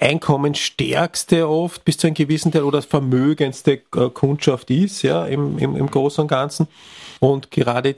[0.00, 5.76] einkommensstärkste oft bis zu einem gewissen Teil oder vermögendste äh, Kundschaft ist, ja, im, im,
[5.76, 6.66] im Großen und Ganzen.
[7.20, 7.96] Und gerade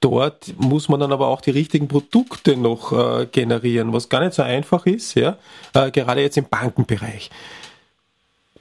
[0.00, 4.34] dort muss man dann aber auch die richtigen Produkte noch äh, generieren, was gar nicht
[4.34, 5.38] so einfach ist, ja,
[5.74, 7.30] äh, gerade jetzt im Bankenbereich.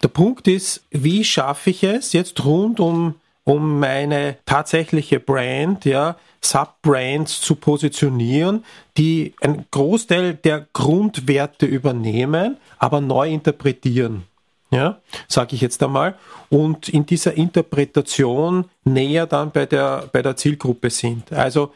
[0.01, 6.15] Der Punkt ist, wie schaffe ich es jetzt rund um, um meine tatsächliche Brand, ja,
[6.41, 8.63] Subbrands zu positionieren,
[8.97, 14.23] die einen Großteil der Grundwerte übernehmen, aber neu interpretieren.
[14.71, 16.15] Ja, sage ich jetzt einmal,
[16.49, 21.31] und in dieser Interpretation näher dann bei der, bei der Zielgruppe sind.
[21.31, 21.73] Also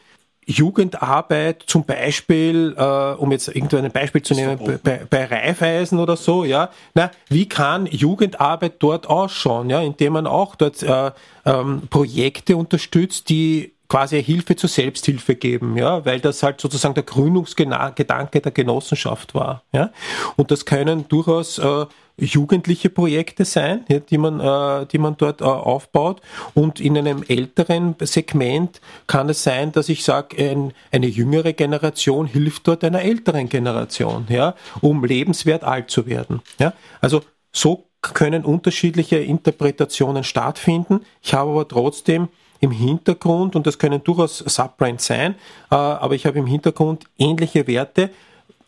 [0.48, 6.16] Jugendarbeit zum Beispiel, äh, um jetzt irgendwo ein Beispiel zu nehmen, bei, bei Raiffeisen oder
[6.16, 11.10] so, ja, na, wie kann Jugendarbeit dort ausschauen, ja, indem man auch dort äh,
[11.44, 17.04] ähm, Projekte unterstützt, die quasi Hilfe zur Selbsthilfe geben, ja, weil das halt sozusagen der
[17.04, 19.90] Gründungsgedanke der Genossenschaft war, ja.
[20.36, 21.86] Und das können durchaus äh,
[22.18, 26.20] jugendliche Projekte sein, die man, äh, die man dort äh, aufbaut.
[26.54, 32.26] Und in einem älteren Segment kann es sein, dass ich sage, ein, eine jüngere Generation
[32.26, 36.72] hilft dort einer älteren Generation, ja, um lebenswert alt zu werden, ja.
[37.00, 41.00] Also so können unterschiedliche Interpretationen stattfinden.
[41.20, 42.28] Ich habe aber trotzdem
[42.60, 45.34] im Hintergrund, und das können durchaus Subbrands sein,
[45.70, 48.10] äh, aber ich habe im Hintergrund ähnliche Werte,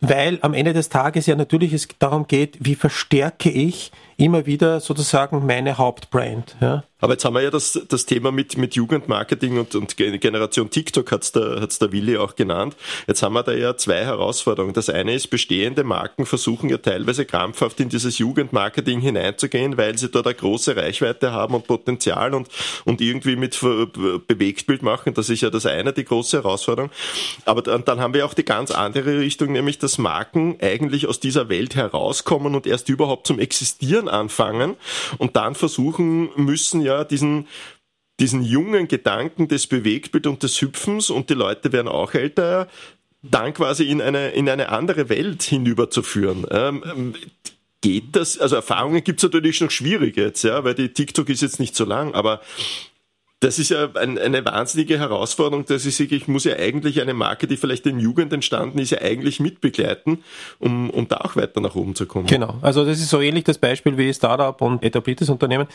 [0.00, 4.80] weil am Ende des Tages ja natürlich es darum geht, wie verstärke ich immer wieder
[4.80, 6.56] sozusagen meine Hauptbrand.
[6.61, 6.85] Ja.
[7.00, 11.11] Aber jetzt haben wir ja das, das Thema mit, mit Jugendmarketing und, und Generation TikTok
[11.11, 12.76] hat's der, hat's der Willi auch genannt.
[13.06, 14.74] Jetzt haben wir da ja zwei Herausforderungen.
[14.74, 20.11] Das eine ist, bestehende Marken versuchen ja teilweise krampfhaft in dieses Jugendmarketing hineinzugehen, weil sie
[20.11, 22.48] dort eine große Reichweite haben und Potenzial und,
[22.85, 25.14] und irgendwie mit Bewegtbild machen.
[25.14, 26.90] Das ist ja das eine, die große Herausforderung.
[27.46, 31.18] Aber dann, dann haben wir auch die ganz andere Richtung, nämlich dass Marken eigentlich aus
[31.18, 34.77] dieser Welt herauskommen und erst überhaupt zum Existieren anfangen
[35.18, 37.46] und dann versuchen müssen, ja, diesen,
[38.18, 42.68] diesen jungen Gedanken des Bewegtbild und des Hüpfens und die Leute werden auch älter,
[43.23, 46.46] dann quasi in eine, in eine andere Welt hinüberzuführen.
[46.51, 47.14] Ähm,
[47.81, 48.38] geht das?
[48.38, 51.77] Also Erfahrungen gibt es natürlich noch schwierig jetzt, ja, weil die TikTok ist jetzt nicht
[51.77, 52.40] so lang, aber
[53.40, 57.14] das ist ja ein, eine wahnsinnige Herausforderung, dass ich sage, ich muss ja eigentlich eine
[57.14, 60.22] Marke, die vielleicht in Jugend entstanden ist, ja eigentlich mitbegleiten,
[60.59, 62.26] um, um da auch weiter nach oben zu kommen.
[62.26, 65.66] Genau, also das ist so ähnlich das Beispiel wie Startup und etabliertes Unternehmen.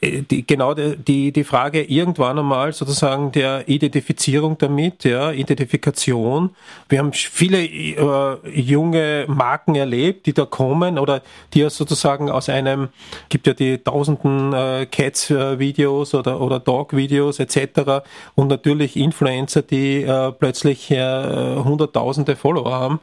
[0.00, 6.50] Äh, die, genau die, die Frage irgendwann einmal sozusagen der Identifizierung damit, ja, Identifikation.
[6.88, 12.48] Wir haben viele äh, junge Marken erlebt, die da kommen oder die ja sozusagen aus
[12.48, 12.90] einem,
[13.28, 18.04] gibt ja die tausenden äh, Cats-Videos oder, oder Dog-Videos, Videos etc.
[18.34, 23.00] Und natürlich Influencer, die äh, plötzlich äh, hunderttausende Follower haben,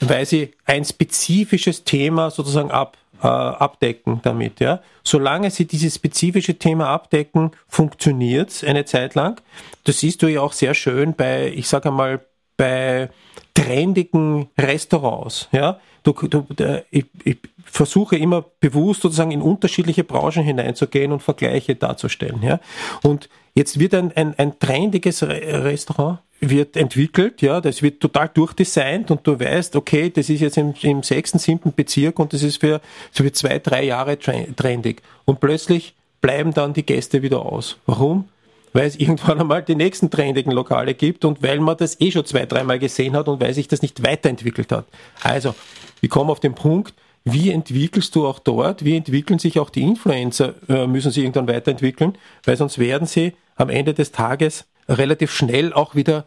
[0.00, 4.60] weil sie ein spezifisches Thema sozusagen ab, äh, abdecken damit.
[4.60, 4.80] Ja.
[5.04, 9.40] Solange sie dieses spezifische Thema abdecken, funktioniert es eine Zeit lang.
[9.84, 12.20] Das siehst du ja auch sehr schön bei, ich sage einmal,
[12.56, 13.10] bei
[13.54, 15.48] trendigen Restaurants.
[15.52, 15.80] Ja.
[16.02, 16.46] Du, du,
[16.90, 22.42] ich, ich versuche immer bewusst sozusagen in unterschiedliche Branchen hineinzugehen und Vergleiche darzustellen.
[22.42, 22.60] Ja.
[23.02, 29.10] Und jetzt wird ein, ein, ein trendiges Restaurant wird entwickelt, ja, das wird total durchdesignt
[29.10, 32.60] und du weißt, okay, das ist jetzt im, im sechsten, siebten Bezirk und das ist
[32.60, 35.02] für, so für zwei, drei Jahre trendig.
[35.24, 37.78] Und plötzlich bleiben dann die Gäste wieder aus.
[37.86, 38.28] Warum?
[38.76, 42.26] Weil es irgendwann einmal die nächsten trendigen Lokale gibt und weil man das eh schon
[42.26, 44.84] zwei, dreimal gesehen hat und weil sich das nicht weiterentwickelt hat.
[45.22, 45.54] Also,
[46.00, 46.92] wir kommen auf den Punkt,
[47.24, 51.48] wie entwickelst du auch dort, wie entwickeln sich auch die Influencer, äh, müssen sie irgendwann
[51.48, 56.26] weiterentwickeln, weil sonst werden sie am Ende des Tages relativ schnell auch wieder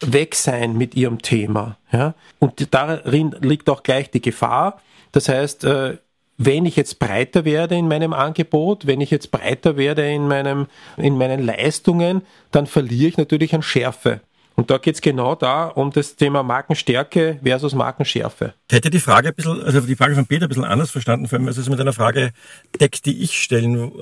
[0.00, 1.78] weg sein mit ihrem Thema.
[1.90, 2.14] Ja?
[2.38, 4.80] Und darin liegt auch gleich die Gefahr.
[5.10, 5.96] Das heißt, äh,
[6.44, 10.66] wenn ich jetzt breiter werde in meinem Angebot, wenn ich jetzt breiter werde in, meinem,
[10.96, 14.20] in meinen Leistungen, dann verliere ich natürlich an Schärfe.
[14.54, 18.54] Und da geht es genau da um das Thema Markenstärke versus Markenschärfe.
[18.68, 21.26] Ich hätte die Frage ein bisschen, also die Frage von Peter ein bisschen anders verstanden,
[21.26, 22.32] vor allem als es mit einer Frage
[22.80, 23.98] deckt, die ich stellen äh,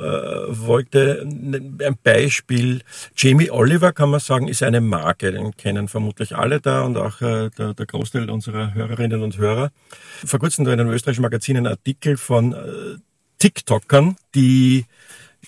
[0.48, 1.22] wollte.
[1.24, 2.82] Ein Beispiel,
[3.16, 7.20] Jamie Oliver kann man sagen, ist eine Marke, den kennen vermutlich alle da und auch
[7.20, 9.70] äh, der, der, Großteil unserer Hörerinnen und Hörer.
[10.24, 12.56] Vor kurzem da in einem österreichischen Magazin ein Artikel von äh,
[13.38, 14.84] TikTokern, die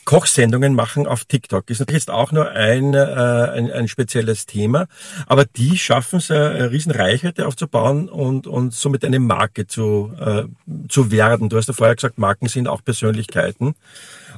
[0.04, 1.70] Kochsendungen machen auf TikTok.
[1.70, 4.86] Ist natürlich jetzt auch nur ein, äh, ein, ein spezielles Thema,
[5.26, 10.44] aber die schaffen es, eine riesen Reichweite aufzubauen und, und somit eine Marke zu, äh,
[10.88, 11.48] zu werden.
[11.48, 13.74] Du hast ja vorher gesagt, Marken sind auch Persönlichkeiten.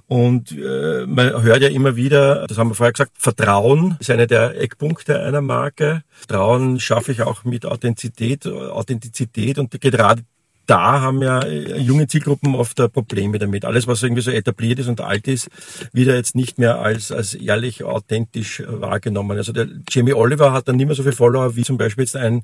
[0.07, 4.27] Und äh, man hört ja immer wieder, das haben wir vorher gesagt, Vertrauen ist einer
[4.27, 6.03] der Eckpunkte einer Marke.
[6.11, 10.22] Vertrauen schaffe ich auch mit Authentizität, Authentizität und gerade
[10.66, 13.64] da haben ja äh, junge Zielgruppen oft Probleme damit.
[13.64, 15.48] Alles, was irgendwie so etabliert ist und alt ist,
[15.92, 19.37] wird jetzt nicht mehr als, als ehrlich, authentisch äh, wahrgenommen.
[19.37, 22.16] Also der Jamie Oliver hat dann nicht mehr so viele Follower wie zum Beispiel jetzt
[22.16, 22.42] ein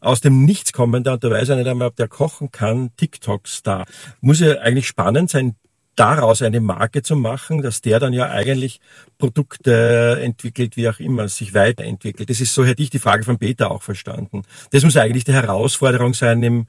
[0.00, 3.84] aus dem Nichts kommender, und der weiß ja nicht einmal, ob der kochen kann, TikTok-Star.
[4.20, 5.56] Muss ja eigentlich spannend sein,
[5.98, 8.80] daraus eine Marke zu machen, dass der dann ja eigentlich
[9.18, 12.30] Produkte entwickelt, wie auch immer, sich weiterentwickelt.
[12.30, 14.42] Das ist, so hätte ich die Frage von Peter auch verstanden.
[14.70, 16.66] Das muss eigentlich die Herausforderung sein im,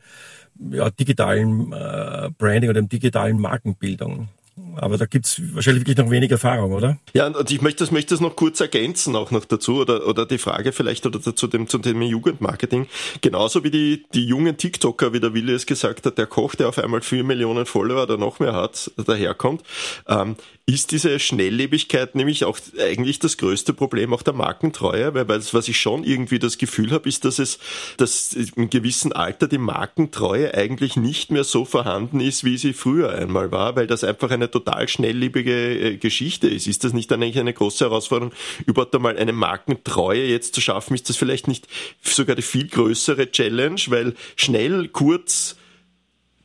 [0.72, 4.28] ja, digitalen äh, Branding oder digitalen Markenbildung.
[4.76, 6.98] Aber da gibt's wahrscheinlich wirklich noch wenig Erfahrung, oder?
[7.14, 10.26] Ja, und ich möchte das, möchte das noch kurz ergänzen, auch noch dazu, oder, oder
[10.26, 12.88] die Frage vielleicht oder zu dem, zu dem Jugendmarketing.
[13.22, 16.70] Genauso wie die, die jungen TikToker, wie der Willi es gesagt hat, der Koch, der
[16.70, 19.64] auf einmal vier Millionen Follower oder noch mehr hat, daherkommt.
[20.08, 20.36] Ähm,
[20.70, 25.80] ist diese Schnelllebigkeit nämlich auch eigentlich das größte Problem auch der Markentreue, weil was ich
[25.80, 27.58] schon irgendwie das Gefühl habe, ist, dass es,
[27.98, 33.14] dass im gewissen Alter die Markentreue eigentlich nicht mehr so vorhanden ist, wie sie früher
[33.14, 36.68] einmal war, weil das einfach eine total schnelllebige äh, Geschichte ist.
[36.68, 38.34] Ist das nicht eigentlich eine große Herausforderung,
[38.66, 40.96] überhaupt einmal eine Markentreue jetzt zu schaffen?
[40.96, 41.68] Ist das vielleicht nicht
[42.02, 45.58] sogar die viel größere Challenge, weil schnell, kurz,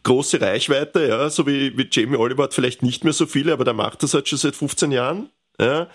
[0.04, 3.64] große Reichweite, ja, so wie, wie Jamie Oliver hat vielleicht nicht mehr so viele, aber
[3.64, 5.30] der macht das halt schon seit 15 Jahren.
[5.60, 5.86] Ja,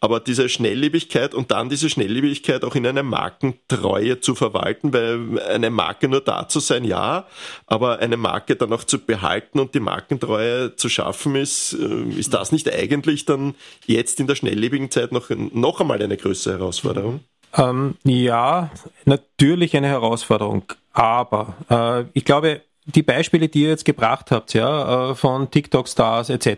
[0.00, 5.70] aber diese Schnelllebigkeit und dann diese Schnelllebigkeit auch in einer Markentreue zu verwalten, weil eine
[5.70, 7.26] Marke nur da zu sein, ja,
[7.66, 12.32] aber eine Marke dann auch zu behalten und die Markentreue zu schaffen ist, äh, ist
[12.32, 17.18] das nicht eigentlich dann jetzt in der schnelllebigen Zeit noch, noch einmal eine größere Herausforderung?
[17.56, 18.70] Ähm, ja,
[19.04, 25.10] natürlich eine Herausforderung, aber äh, ich glaube, die Beispiele, die ihr jetzt gebracht habt, ja,
[25.10, 26.48] äh, von TikTok-Stars etc.,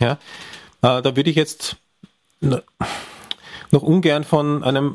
[0.00, 1.76] ja, äh, da würde ich jetzt
[2.40, 4.92] noch ungern von einem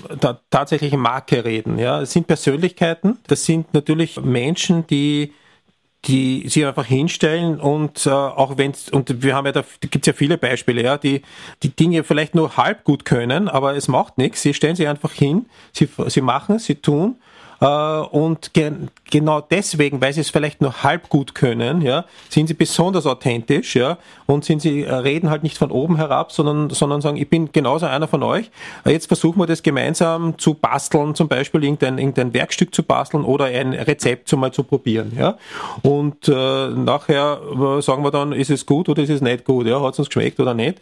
[0.50, 1.78] tatsächlichen Marke reden.
[1.78, 5.34] Ja, es sind Persönlichkeiten, das sind natürlich Menschen, die
[6.08, 10.06] die sich einfach hinstellen und äh, auch wenn und wir haben ja da, da gibt
[10.06, 11.24] es ja viele Beispiele, ja, die
[11.64, 14.44] die Dinge vielleicht nur halb gut können, aber es macht nichts.
[14.44, 17.16] Sie stellen sich einfach hin, sie sie machen, sie tun
[17.60, 18.72] und ge
[19.10, 23.76] genau deswegen, weil sie es vielleicht nur halb gut können, ja, sind sie besonders authentisch,
[23.76, 27.30] ja, und sind sie äh, reden halt nicht von oben herab, sondern sondern sagen, ich
[27.30, 28.50] bin genauso einer von euch.
[28.84, 33.24] Äh, jetzt versuchen wir das gemeinsam zu basteln, zum Beispiel irgendein, irgendein Werkstück zu basteln
[33.24, 35.38] oder ein Rezept zu mal zu probieren, ja.
[35.84, 37.40] Und äh, nachher
[37.82, 40.10] sagen wir dann, ist es gut oder ist es nicht gut, ja, hat es uns
[40.10, 40.80] geschmeckt oder nicht.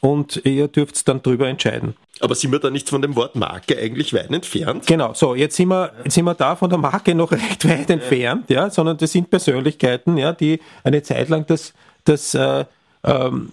[0.00, 1.94] Und ihr dürft dann drüber entscheiden.
[2.22, 4.86] Aber sind wir da nicht von dem Wort Marke eigentlich weit entfernt?
[4.86, 7.90] Genau, so, jetzt sind wir, jetzt sind wir da von der Marke noch recht weit
[7.90, 12.64] entfernt, ja, sondern das sind Persönlichkeiten, ja, die eine Zeit lang das, das äh,
[13.02, 13.50] ähm,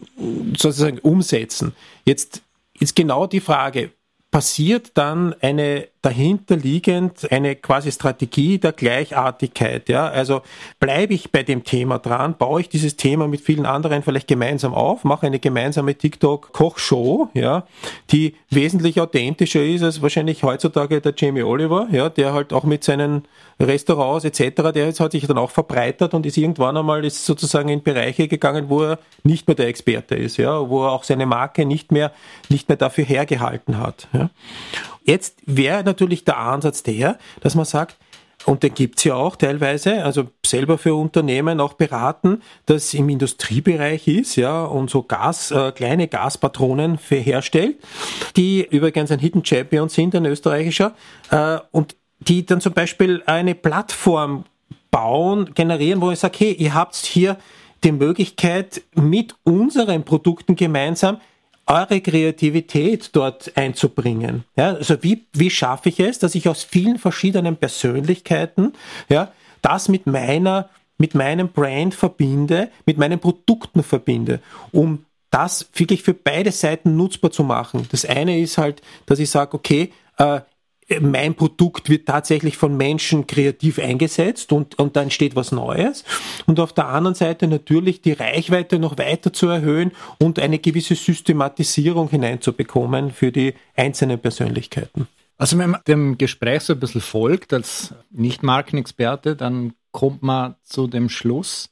[0.55, 1.73] sozusagen umsetzen.
[2.05, 2.43] Jetzt
[2.79, 3.89] ist genau die Frage,
[4.29, 9.89] passiert dann eine dahinterliegend eine quasi Strategie der Gleichartigkeit.
[9.89, 10.07] Ja?
[10.07, 10.41] Also
[10.79, 14.73] bleibe ich bei dem Thema dran, baue ich dieses Thema mit vielen anderen vielleicht gemeinsam
[14.73, 17.65] auf, mache eine gemeinsame TikTok-Kochshow, ja,
[18.11, 22.83] die wesentlich authentischer ist als wahrscheinlich heutzutage der Jamie Oliver, ja, der halt auch mit
[22.83, 23.23] seinen
[23.59, 27.67] Restaurants etc., der jetzt hat sich dann auch verbreitert und ist irgendwann einmal ist sozusagen
[27.67, 31.25] in Bereiche gegangen, wo er nicht mehr der Experte ist, ja, wo er auch seine
[31.25, 32.13] Marke nicht mehr,
[32.47, 34.07] nicht mehr dafür hergehalten hat.
[34.13, 34.29] Ja.
[35.09, 37.97] Jetzt wäre natürlich der Ansatz der, dass man sagt,
[38.45, 44.07] und den gibt's ja auch teilweise, also selber für Unternehmen auch beraten, das im Industriebereich
[44.07, 47.77] ist, ja, und so Gas, äh, kleine Gaspatronen für herstellt,
[48.35, 50.93] die übrigens ein Hidden Champion sind, ein österreichischer,
[51.31, 54.45] äh, und die dann zum Beispiel eine Plattform
[54.91, 57.35] bauen, generieren, wo ich sage, hey, ihr habt hier
[57.83, 61.19] die Möglichkeit, mit unseren Produkten gemeinsam
[61.69, 64.43] eure Kreativität dort einzubringen.
[64.55, 68.73] Ja, also wie, wie schaffe ich es, dass ich aus vielen verschiedenen Persönlichkeiten,
[69.07, 76.01] ja, das mit meiner, mit meinem Brand verbinde, mit meinen Produkten verbinde, um das wirklich
[76.01, 77.87] für beide Seiten nutzbar zu machen.
[77.91, 80.41] Das eine ist halt, dass ich sage, okay, äh,
[81.01, 86.03] mein Produkt wird tatsächlich von Menschen kreativ eingesetzt und, und da entsteht was Neues.
[86.47, 90.95] Und auf der anderen Seite natürlich die Reichweite noch weiter zu erhöhen und eine gewisse
[90.95, 95.07] Systematisierung hineinzubekommen für die einzelnen Persönlichkeiten.
[95.37, 100.87] Also wenn man dem Gespräch so ein bisschen folgt als Nicht-Markenexperte, dann kommt man zu
[100.87, 101.69] dem Schluss,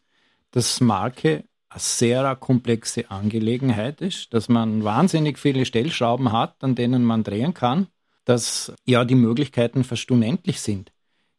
[0.51, 7.03] dass Marke eine sehr komplexe Angelegenheit ist, dass man wahnsinnig viele Stellschrauben hat, an denen
[7.03, 7.87] man drehen kann
[8.27, 10.91] dass ja die Möglichkeiten fast unendlich sind.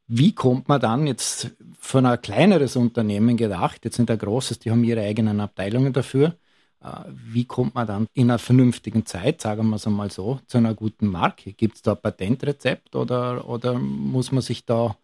[0.07, 4.71] Wie kommt man dann jetzt von ein kleineres Unternehmen gedacht, jetzt nicht ein großes, die
[4.71, 6.39] haben ihre eigenen Abteilungen dafür,
[6.83, 10.57] äh, wie kommt man dann in einer vernünftigen Zeit, sagen wir es einmal so, zu
[10.57, 11.53] einer guten Marke?
[11.53, 14.97] Gibt es da ein Patentrezept oder, oder muss man sich da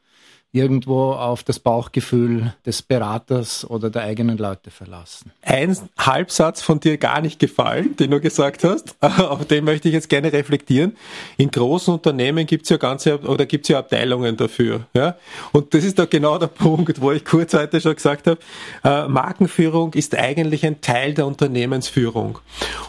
[0.54, 5.32] irgendwo auf das Bauchgefühl des Beraters oder der eigenen Leute verlassen.
[5.42, 9.94] Ein Halbsatz von dir gar nicht gefallen, den du gesagt hast, auf den möchte ich
[9.94, 10.96] jetzt gerne reflektieren.
[11.36, 14.86] In großen Unternehmen gibt es ja ganze oder gibt es ja Abteilungen dafür.
[14.94, 15.16] Ja?
[15.50, 18.38] Und das ist doch genau der Punkt, wo ich kurz heute schon gesagt habe,
[18.84, 22.38] äh, Markenführung ist eigentlich ein Teil der Unternehmensführung.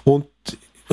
[0.03, 0.27] Und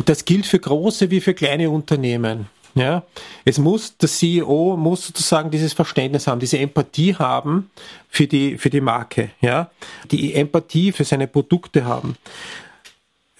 [0.06, 2.46] das gilt für große wie für kleine Unternehmen.
[2.74, 3.02] Ja,
[3.44, 7.70] es muss, der CEO muss sozusagen dieses Verständnis haben, diese Empathie haben
[8.08, 9.70] für die, für die Marke, ja,
[10.10, 12.16] die Empathie für seine Produkte haben.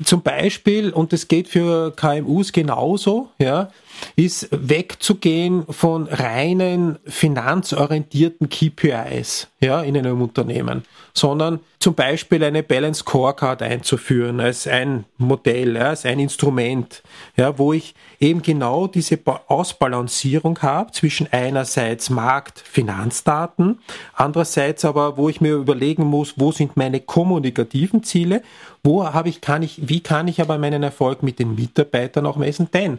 [0.05, 3.71] Zum Beispiel, und das geht für KMUs genauso, ja,
[4.17, 10.83] ist wegzugehen von reinen finanzorientierten KPIs ja, in einem Unternehmen,
[11.15, 17.03] sondern zum Beispiel eine Balance Scorecard einzuführen als ein Modell, ja, als ein Instrument,
[17.37, 23.81] ja, wo ich eben genau diese Ausbalancierung habe zwischen einerseits Markt, Finanzdaten,
[24.15, 28.43] andererseits aber, wo ich mir überlegen muss, wo sind meine kommunikativen Ziele,
[28.83, 32.37] wo habe ich, kann ich, wie kann ich aber meinen Erfolg mit den Mitarbeitern auch
[32.37, 32.99] messen, denn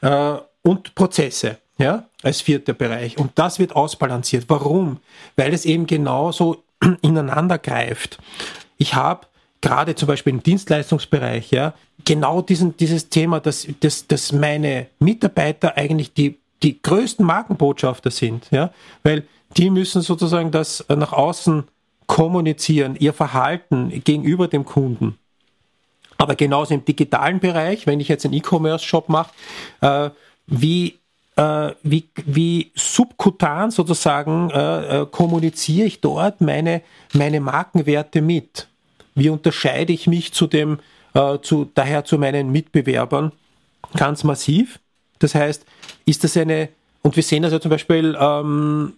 [0.00, 3.18] und Prozesse, ja, als vierter Bereich.
[3.18, 4.44] Und das wird ausbalanciert.
[4.48, 4.98] Warum?
[5.36, 6.64] Weil es eben genauso
[7.02, 8.18] ineinander greift.
[8.78, 9.26] Ich habe
[9.60, 11.74] gerade zum Beispiel im Dienstleistungsbereich, ja,
[12.04, 18.48] genau diesen, dieses Thema, dass, dass, dass meine Mitarbeiter eigentlich die, die größten Markenbotschafter sind,
[18.50, 18.70] ja,
[19.02, 19.24] weil
[19.56, 21.64] die müssen sozusagen das nach außen
[22.06, 25.18] kommunizieren, ihr Verhalten gegenüber dem Kunden.
[26.18, 29.30] Aber genauso im digitalen Bereich, wenn ich jetzt einen E-Commerce-Shop mache,
[29.80, 30.10] äh,
[30.46, 30.98] wie,
[31.36, 38.68] äh, wie, wie subkutan sozusagen äh, äh, kommuniziere ich dort meine, meine Markenwerte mit?
[39.14, 40.78] Wie unterscheide ich mich zu dem,
[41.14, 43.32] äh, zu, daher zu meinen Mitbewerbern?
[43.94, 44.78] Ganz massiv.
[45.18, 45.64] Das heißt,
[46.04, 46.68] ist das eine,
[47.02, 48.94] und wir sehen das ja zum Beispiel, ähm,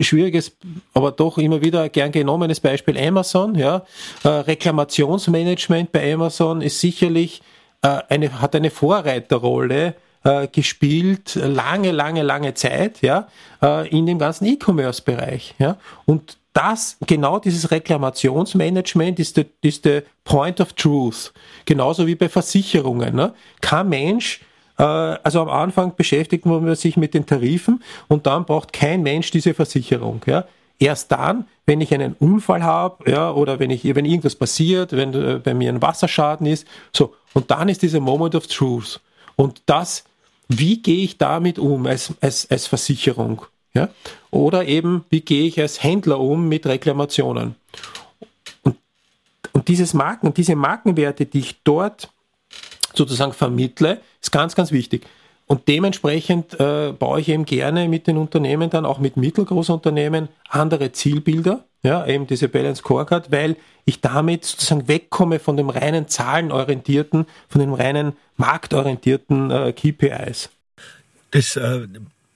[0.00, 0.56] schwieriges,
[0.94, 3.54] aber doch immer wieder gern genommenes Beispiel Amazon.
[3.54, 3.84] Ja.
[4.24, 7.42] Äh, Reklamationsmanagement bei Amazon ist sicherlich
[7.82, 9.94] äh, eine, hat eine Vorreiterrolle
[10.24, 13.28] äh, gespielt, lange, lange, lange Zeit, ja,
[13.62, 15.54] äh, in dem ganzen E-Commerce-Bereich.
[15.58, 15.76] Ja.
[16.06, 21.32] Und das, genau dieses Reklamationsmanagement ist der, ist der Point of Truth.
[21.64, 23.14] Genauso wie bei Versicherungen.
[23.14, 23.32] Ne?
[23.60, 24.40] Kein Mensch
[24.84, 29.54] also am Anfang beschäftigt man sich mit den Tarifen und dann braucht kein Mensch diese
[29.54, 30.22] Versicherung.
[30.26, 30.44] Ja.
[30.78, 35.12] Erst dann, wenn ich einen Unfall habe, ja, oder wenn ich, wenn irgendwas passiert, wenn
[35.12, 37.14] äh, bei mir ein Wasserschaden ist, so.
[37.34, 39.00] Und dann ist dieser Moment of Truth.
[39.34, 40.04] Und das,
[40.48, 43.42] wie gehe ich damit um als, als, als Versicherung?
[43.74, 43.88] Ja?
[44.30, 47.56] Oder eben, wie gehe ich als Händler um mit Reklamationen?
[48.62, 48.76] Und,
[49.52, 52.10] und dieses Marken, diese Markenwerte, die ich dort
[52.98, 55.06] sozusagen vermittle, ist ganz, ganz wichtig.
[55.48, 60.28] Und dementsprechend äh, baue ich eben gerne mit den Unternehmen dann auch mit mittelgroßen Unternehmen
[60.50, 66.06] andere Zielbilder, ja, eben diese Balance Scorecard, weil ich damit sozusagen wegkomme von dem reinen
[66.06, 70.50] zahlenorientierten, von dem reinen marktorientierten äh, KPIs.
[71.30, 71.86] Das äh,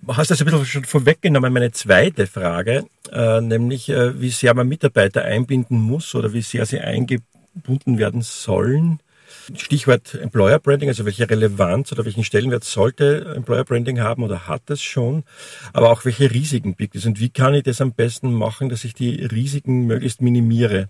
[0.09, 4.55] hast du das ein bisschen schon vorweggenommen, meine zweite Frage, äh, nämlich äh, wie sehr
[4.55, 9.01] man Mitarbeiter einbinden muss oder wie sehr sie eingebunden werden sollen
[9.57, 14.71] Stichwort Employer Branding, also welche Relevanz oder welchen Stellenwert sollte Employer Branding haben oder hat
[14.71, 15.25] es schon,
[15.73, 18.85] aber auch welche Risiken birgt es und wie kann ich das am besten machen, dass
[18.85, 20.89] ich die Risiken möglichst minimiere.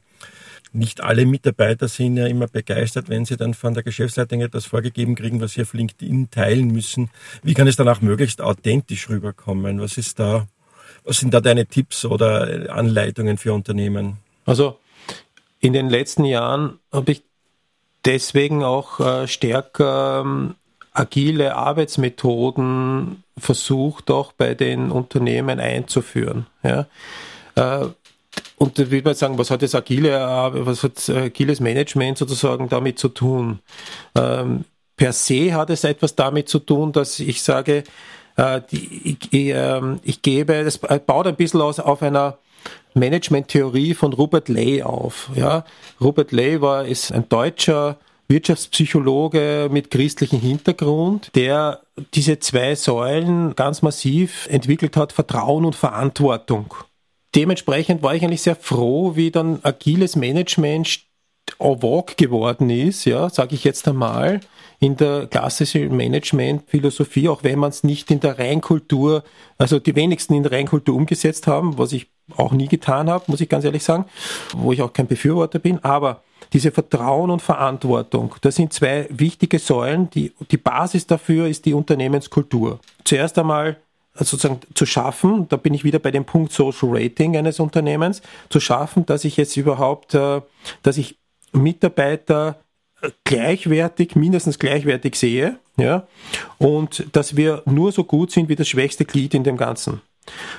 [0.74, 5.14] Nicht alle Mitarbeiter sind ja immer begeistert, wenn sie dann von der Geschäftsleitung etwas vorgegeben
[5.14, 7.10] kriegen, was sie auf LinkedIn teilen müssen.
[7.42, 9.80] Wie kann es dann auch möglichst authentisch rüberkommen?
[9.80, 10.46] Was ist da,
[11.04, 14.16] was sind da deine Tipps oder Anleitungen für Unternehmen?
[14.46, 14.78] Also
[15.60, 17.22] in den letzten Jahren habe ich
[18.04, 20.54] deswegen auch äh, stärker ähm,
[20.92, 26.46] agile Arbeitsmethoden versucht, auch bei den Unternehmen einzuführen.
[26.62, 26.86] Ja.
[27.54, 27.86] Äh,
[28.56, 30.12] und da würde man sagen, was hat das agile,
[30.52, 33.58] was hat agiles Management sozusagen damit zu tun?
[34.14, 34.64] Ähm,
[34.96, 37.84] per se hat es etwas damit zu tun, dass ich sage,
[38.36, 38.60] äh,
[39.32, 42.38] ähm, ich, gebe, das baut ein bisschen aus auf einer
[42.94, 45.30] Management-Theorie von Robert Lay auf.
[45.34, 45.64] Ja,
[46.00, 51.82] Robert Lay war, ist ein deutscher Wirtschaftspsychologe mit christlichem Hintergrund, der
[52.14, 56.74] diese zwei Säulen ganz massiv entwickelt hat, Vertrauen und Verantwortung.
[57.34, 61.00] Dementsprechend war ich eigentlich sehr froh, wie dann agiles Management
[61.58, 61.80] en
[62.16, 64.40] geworden ist, ja, sage ich jetzt einmal,
[64.80, 69.22] in der klassischen Management-Philosophie, auch wenn man es nicht in der Reinkultur,
[69.58, 73.40] also die wenigsten in der Reinkultur umgesetzt haben, was ich auch nie getan habe, muss
[73.40, 74.04] ich ganz ehrlich sagen,
[74.56, 76.22] wo ich auch kein Befürworter bin, aber
[76.52, 80.10] diese Vertrauen und Verantwortung, das sind zwei wichtige Säulen.
[80.10, 82.78] Die, die Basis dafür ist die Unternehmenskultur.
[83.04, 83.78] Zuerst einmal
[84.14, 88.20] sozusagen zu schaffen, da bin ich wieder bei dem Punkt Social Rating eines Unternehmens,
[88.50, 90.42] zu schaffen, dass ich jetzt überhaupt, äh,
[90.82, 91.18] dass ich
[91.52, 92.58] Mitarbeiter
[93.24, 96.06] gleichwertig, mindestens gleichwertig sehe, ja,
[96.58, 100.02] und dass wir nur so gut sind wie das schwächste Glied in dem Ganzen.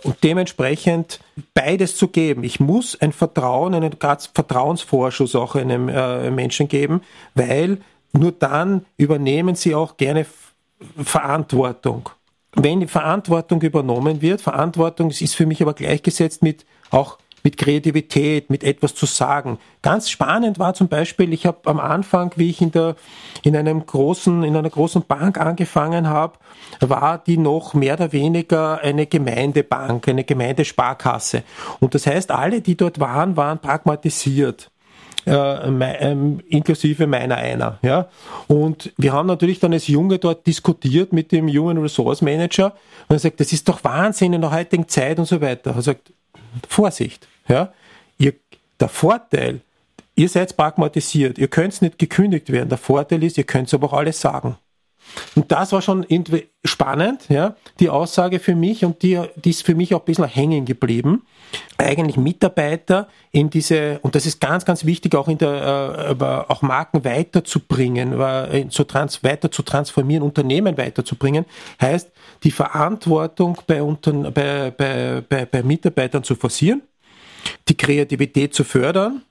[0.03, 1.19] Und dementsprechend
[1.53, 2.43] beides zu geben.
[2.43, 3.95] Ich muss ein Vertrauen, einen
[4.33, 7.01] Vertrauensvorschuss auch einem äh, Menschen geben,
[7.33, 7.79] weil
[8.11, 10.25] nur dann übernehmen sie auch gerne
[10.97, 12.09] Verantwortung.
[12.55, 18.49] Wenn die Verantwortung übernommen wird, Verantwortung ist für mich aber gleichgesetzt mit auch mit Kreativität,
[18.49, 19.59] mit etwas zu sagen.
[19.81, 22.95] Ganz spannend war zum Beispiel, ich habe am Anfang, wie ich in der
[23.43, 26.39] in einem großen in einer großen Bank angefangen habe,
[26.79, 31.43] war die noch mehr oder weniger eine Gemeindebank, eine Gemeindesparkasse.
[31.81, 34.69] Und das heißt, alle, die dort waren, waren pragmatisiert.
[35.25, 37.79] Äh, ähm, inklusive meiner einer.
[37.81, 38.09] Ja?
[38.47, 42.73] Und wir haben natürlich dann als Junge dort diskutiert mit dem Human Resource Manager
[43.07, 45.75] und er sagt, das ist doch Wahnsinn in der heutigen Zeit und so weiter.
[45.75, 46.11] Er sagt,
[46.67, 47.73] Vorsicht, ja,
[48.17, 48.33] ihr,
[48.79, 49.61] der Vorteil,
[50.15, 52.69] ihr seid pragmatisiert, ihr könnt nicht gekündigt werden.
[52.69, 54.57] Der Vorteil ist, ihr könnt aber auch alles sagen.
[55.35, 56.05] Und das war schon
[56.63, 60.25] spannend, ja, die Aussage für mich und die, die ist für mich auch ein bisschen
[60.25, 61.23] hängen geblieben.
[61.77, 66.61] eigentlich Mitarbeiter in diese, und das ist ganz, ganz wichtig, auch in der, äh, auch
[66.61, 71.45] Marken weiterzubringen, äh, zu trans, weiter zu transformieren, Unternehmen weiterzubringen,
[71.81, 72.11] heißt,
[72.43, 76.81] die Verantwortung bei, unter, bei, bei, bei, bei Mitarbeitern zu forcieren,
[77.67, 79.21] die Kreativität zu fördern,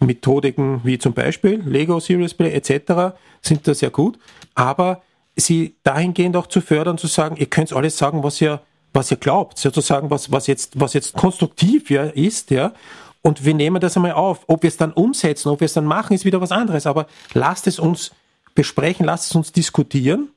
[0.00, 3.16] Methodiken wie zum Beispiel Lego, Serious Play etc.
[3.42, 4.18] sind da sehr gut,
[4.54, 5.02] aber
[5.36, 8.60] sie dahingehend auch zu fördern, zu sagen, ihr könnt alles sagen, was ihr
[8.92, 12.72] was ihr glaubt, sozusagen, was, was jetzt, was jetzt konstruktiv ja, ist, ja.
[13.22, 14.44] Und wir nehmen das einmal auf.
[14.46, 16.86] Ob wir es dann umsetzen, ob wir es dann machen, ist wieder was anderes.
[16.86, 18.12] Aber lasst es uns
[18.54, 20.30] besprechen, lasst es uns diskutieren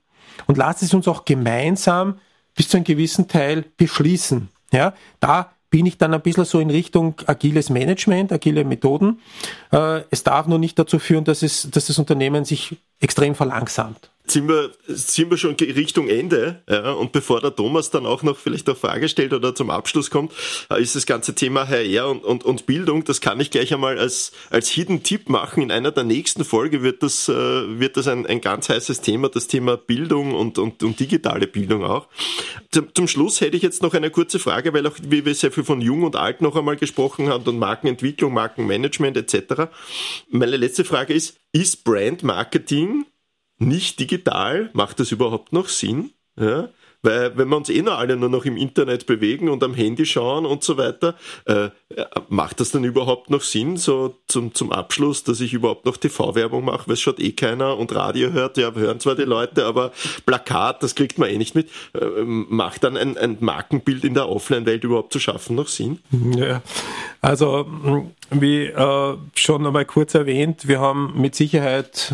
[0.47, 2.19] und lasst es uns auch gemeinsam
[2.55, 4.49] bis zu einem gewissen Teil beschließen.
[4.73, 9.19] Ja, da bin ich dann ein bisschen so in Richtung agiles Management, agile Methoden.
[9.71, 14.10] Äh, es darf nur nicht dazu führen, dass, es, dass das Unternehmen sich extrem verlangsamt
[14.27, 16.61] sind wir, sind wir schon Richtung Ende.
[16.69, 20.09] Ja, und bevor der Thomas dann auch noch vielleicht eine Frage stellt oder zum Abschluss
[20.09, 20.31] kommt,
[20.69, 23.97] äh, ist das ganze Thema HR und, und, und Bildung, das kann ich gleich einmal
[23.97, 25.63] als, als Hidden Tipp machen.
[25.63, 29.29] In einer der nächsten Folge wird das, äh, wird das ein, ein ganz heißes Thema,
[29.29, 32.07] das Thema Bildung und, und, und digitale Bildung auch.
[32.71, 35.51] Zum, zum Schluss hätte ich jetzt noch eine kurze Frage, weil auch wie wir sehr
[35.51, 39.69] viel von Jung und Alt noch einmal gesprochen haben und Markenentwicklung, Markenmanagement etc.
[40.29, 43.05] Meine letzte Frage ist, ist Brand Marketing
[43.61, 46.11] nicht digital, macht das überhaupt noch Sinn?
[46.37, 46.69] Ja?
[47.03, 50.05] Weil wenn wir uns eh noch alle nur noch im Internet bewegen und am Handy
[50.05, 51.69] schauen und so weiter, äh,
[52.29, 56.63] macht das dann überhaupt noch Sinn, so zum, zum Abschluss, dass ich überhaupt noch TV-Werbung
[56.63, 59.91] mache, weil es schaut eh keiner und Radio hört, ja, hören zwar die Leute, aber
[60.25, 61.69] Plakat, das kriegt man eh nicht mit.
[61.93, 65.99] Äh, macht dann ein, ein Markenbild in der Offline-Welt überhaupt zu schaffen noch Sinn?
[66.35, 66.61] Ja,
[67.21, 67.67] also
[68.29, 72.13] wie äh, schon einmal kurz erwähnt, wir haben mit Sicherheit,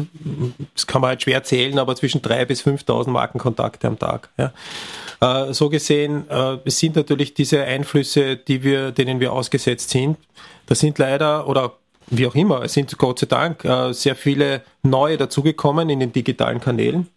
[0.73, 4.29] das kann man halt schwer zählen, aber zwischen 3.000 bis 5.000 Markenkontakte am Tag.
[4.37, 4.51] Ja.
[5.19, 10.17] Äh, so gesehen, äh, es sind natürlich diese Einflüsse, die wir, denen wir ausgesetzt sind.
[10.67, 11.73] Das sind leider, oder
[12.07, 16.11] wie auch immer, es sind Gott sei Dank äh, sehr viele neue dazugekommen in den
[16.11, 17.07] digitalen Kanälen.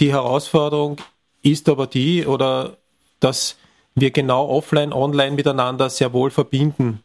[0.00, 0.96] Die Herausforderung
[1.42, 2.78] ist aber die, oder
[3.20, 3.56] dass
[3.94, 7.04] wir genau offline, online miteinander sehr wohl verbinden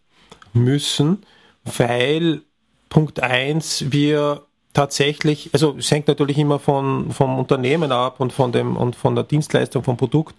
[0.53, 1.23] müssen,
[1.65, 2.41] weil
[2.89, 8.51] Punkt eins wir tatsächlich, also es hängt natürlich immer von, vom Unternehmen ab und von,
[8.51, 10.35] dem, und von der Dienstleistung, vom Produkt,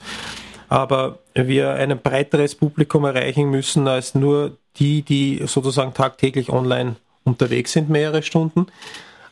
[0.68, 7.72] aber wir ein breiteres Publikum erreichen müssen als nur die, die sozusagen tagtäglich online unterwegs
[7.72, 8.66] sind, mehrere Stunden.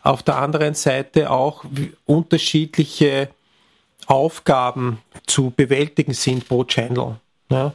[0.03, 1.65] Auf der anderen Seite auch
[2.07, 3.29] unterschiedliche
[4.07, 7.17] Aufgaben zu bewältigen sind pro Channel.
[7.51, 7.73] Ja.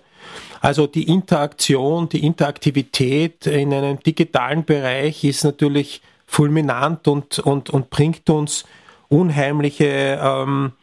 [0.60, 7.90] Also die Interaktion, die Interaktivität in einem digitalen Bereich ist natürlich fulminant und, und, und
[7.90, 8.66] bringt uns
[9.10, 10.74] unheimliche ähm,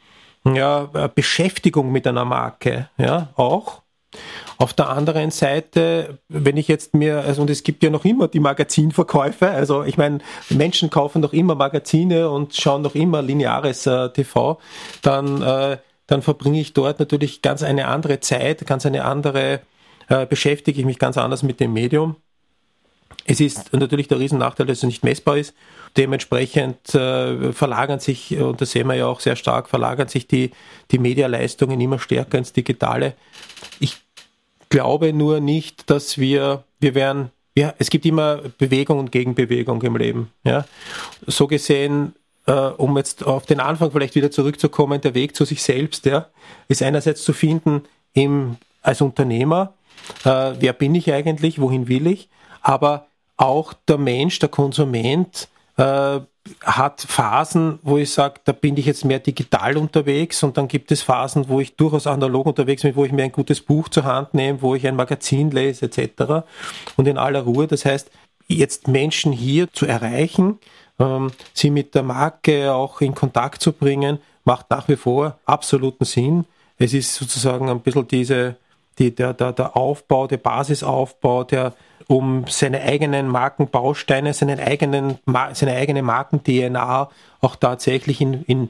[0.44, 3.82] ja, Beschäftigung mit einer Marke, ja, auch.
[4.58, 8.28] Auf der anderen Seite, wenn ich jetzt mir, also und es gibt ja noch immer
[8.28, 10.18] die Magazinverkäufe, also ich meine,
[10.50, 14.58] Menschen kaufen noch immer Magazine und schauen noch immer lineares äh, TV,
[15.02, 19.60] dann äh, dann verbringe ich dort natürlich ganz eine andere Zeit, ganz eine andere,
[20.08, 22.16] äh, beschäftige ich mich ganz anders mit dem Medium.
[23.26, 25.54] Es ist natürlich der Riesennachteil, dass es nicht messbar ist.
[25.96, 30.50] Dementsprechend äh, verlagern sich, und das sehen wir ja auch sehr stark, verlagern sich die,
[30.90, 33.14] die Medialeistungen immer stärker ins Digitale.
[33.80, 33.96] Ich
[34.68, 39.96] glaube nur nicht, dass wir, wir werden, ja, es gibt immer Bewegung und Gegenbewegung im
[39.96, 40.30] Leben.
[40.44, 40.66] Ja.
[41.26, 42.14] So gesehen
[42.46, 46.26] äh, um jetzt auf den Anfang vielleicht wieder zurückzukommen, der Weg zu sich selbst, ja,
[46.68, 47.82] ist einerseits zu finden
[48.12, 49.74] im, als Unternehmer,
[50.24, 52.28] äh, wer bin ich eigentlich, wohin will ich,
[52.64, 53.06] aber
[53.36, 56.20] auch der Mensch, der Konsument, äh,
[56.62, 60.92] hat Phasen, wo ich sage, da bin ich jetzt mehr digital unterwegs und dann gibt
[60.92, 64.04] es Phasen, wo ich durchaus analog unterwegs bin, wo ich mir ein gutes Buch zur
[64.04, 66.44] Hand nehme, wo ich ein Magazin lese etc.
[66.96, 67.66] Und in aller Ruhe.
[67.66, 68.10] Das heißt,
[68.46, 70.58] jetzt Menschen hier zu erreichen,
[70.98, 76.04] ähm, sie mit der Marke auch in Kontakt zu bringen, macht nach wie vor absoluten
[76.04, 76.44] Sinn.
[76.76, 78.56] Es ist sozusagen ein bisschen diese,
[78.98, 81.72] die, der, der, der Aufbau, der Basisaufbau, der
[82.06, 85.18] um seine eigenen Markenbausteine, seinen eigenen,
[85.52, 87.08] seine eigene Marken-DNA
[87.40, 88.68] auch tatsächlich in, in,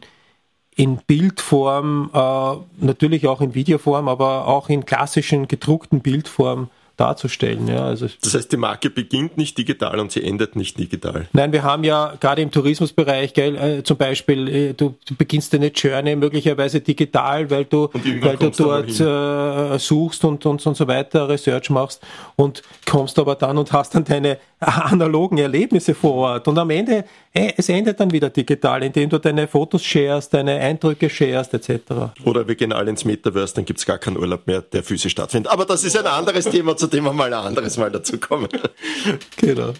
[0.76, 7.66] in Bildform, äh, natürlich auch in Videoform, aber auch in klassischen gedruckten Bildform darzustellen.
[7.66, 11.26] Ja, also das heißt, die Marke beginnt nicht digital und sie endet nicht digital.
[11.32, 15.52] Nein, wir haben ja gerade im Tourismusbereich, gell, äh, zum Beispiel, äh, du, du, beginnst
[15.52, 17.88] deine Journey möglicherweise digital, weil du,
[18.20, 22.00] weil du dort äh, suchst und, und, und so weiter, Research machst
[22.36, 26.48] und kommst aber dann und hast dann deine analogen Erlebnisse vor Ort.
[26.48, 30.58] Und am Ende, äh, es endet dann wieder digital, indem du deine Fotos sharest, deine
[30.60, 32.12] Eindrücke sharest, etc.
[32.24, 35.12] Oder wir gehen alle ins Metaverse, dann gibt es gar keinen Urlaub mehr, der physisch
[35.12, 35.52] stattfindet.
[35.52, 38.48] Aber das ist ein anderes Thema, zu dem wir mal ein anderes Mal dazu kommen.
[39.38, 39.72] genau.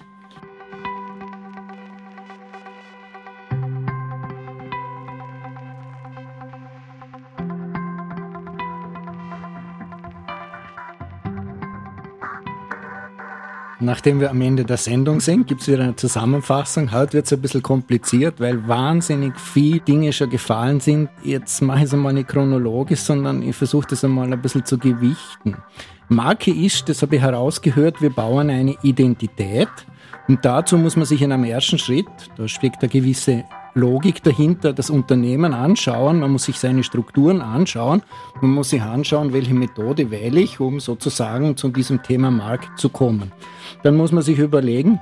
[13.80, 16.90] Nachdem wir am Ende der Sendung sind, gibt es wieder eine Zusammenfassung.
[16.90, 21.10] Heute wird es ein bisschen kompliziert, weil wahnsinnig viele Dinge schon gefallen sind.
[21.22, 24.78] Jetzt mache ich es einmal nicht chronologisch, sondern ich versuche das einmal ein bisschen zu
[24.78, 25.58] gewichten.
[26.08, 29.68] Marke ist, das habe ich herausgehört, wir bauen eine Identität.
[30.28, 33.44] Und dazu muss man sich in einem ersten Schritt, da steckt eine gewisse
[33.74, 38.02] Logik dahinter, das Unternehmen anschauen, man muss sich seine Strukturen anschauen,
[38.40, 42.88] man muss sich anschauen, welche Methode wähle ich, um sozusagen zu diesem Thema Markt zu
[42.88, 43.32] kommen.
[43.82, 45.00] Dann muss man sich überlegen,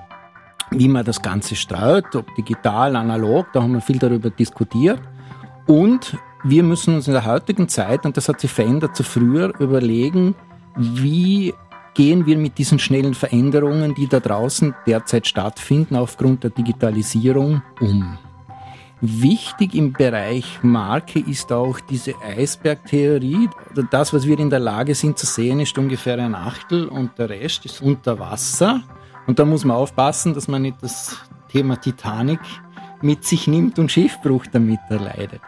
[0.71, 5.01] wie man das Ganze streut, ob digital, analog, da haben wir viel darüber diskutiert.
[5.67, 9.53] Und wir müssen uns in der heutigen Zeit, und das hat sich verändert zu früher,
[9.61, 10.35] überlegen,
[10.77, 11.55] wie
[11.95, 18.19] gehen wir mit diesen schnellen Veränderungen, die da draußen derzeit stattfinden, aufgrund der Digitalisierung um.
[19.05, 23.49] Wichtig im Bereich Marke ist auch diese Eisbergtheorie.
[23.91, 27.29] Das, was wir in der Lage sind zu sehen, ist ungefähr ein Achtel und der
[27.29, 28.81] Rest ist unter Wasser.
[29.27, 31.19] Und da muss man aufpassen, dass man nicht das
[31.49, 32.41] Thema Titanic
[33.03, 35.41] mit sich nimmt und Schiffbruch damit erleidet.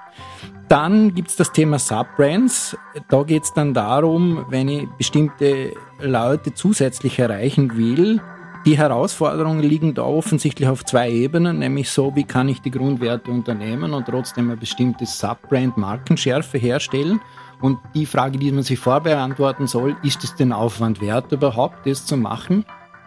[0.69, 2.77] Dann gibt es das Thema Subbrands.
[3.09, 8.21] Da geht es dann darum, wenn ich bestimmte Leute zusätzlich erreichen will,
[8.67, 13.31] die Herausforderungen liegen da offensichtlich auf zwei Ebenen, nämlich so, wie kann ich die Grundwerte
[13.31, 17.21] unternehmen und trotzdem ein bestimmtes Subbrand Markenschärfe herstellen.
[17.61, 22.07] Und die Frage, die man sich vorbeantworten soll, ist es den Aufwand wert überhaupt, das
[22.07, 22.65] zu machen?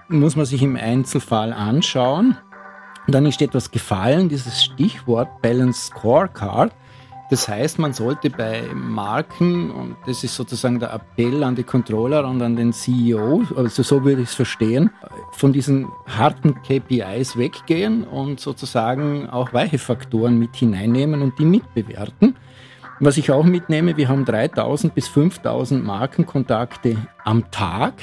[0.09, 2.37] Muss man sich im Einzelfall anschauen.
[3.07, 6.71] dann ist etwas gefallen, dieses Stichwort Balance Scorecard.
[7.29, 12.25] Das heißt, man sollte bei Marken, und das ist sozusagen der Appell an die Controller
[12.25, 14.91] und an den CEO, also so würde ich es verstehen,
[15.33, 22.37] von diesen harten KPIs weggehen und sozusagen auch weiche Faktoren mit hineinnehmen und die mitbewerten.
[23.01, 27.93] Was ich auch mitnehme, wir haben 3000 bis 5000 Markenkontakte am Tag.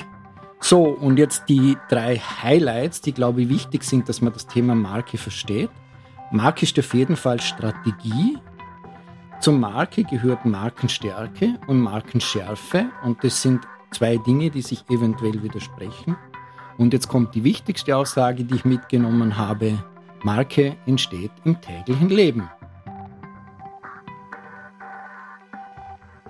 [0.60, 4.74] So, und jetzt die drei Highlights, die glaube ich wichtig sind, dass man das Thema
[4.74, 5.70] Marke versteht.
[6.30, 8.38] Marke ist auf jeden Fall Strategie,
[9.40, 16.16] zur Marke gehört Markenstärke und Markenschärfe und das sind zwei Dinge, die sich eventuell widersprechen.
[16.78, 19.78] Und jetzt kommt die wichtigste Aussage, die ich mitgenommen habe.
[20.22, 22.48] Marke entsteht im täglichen Leben.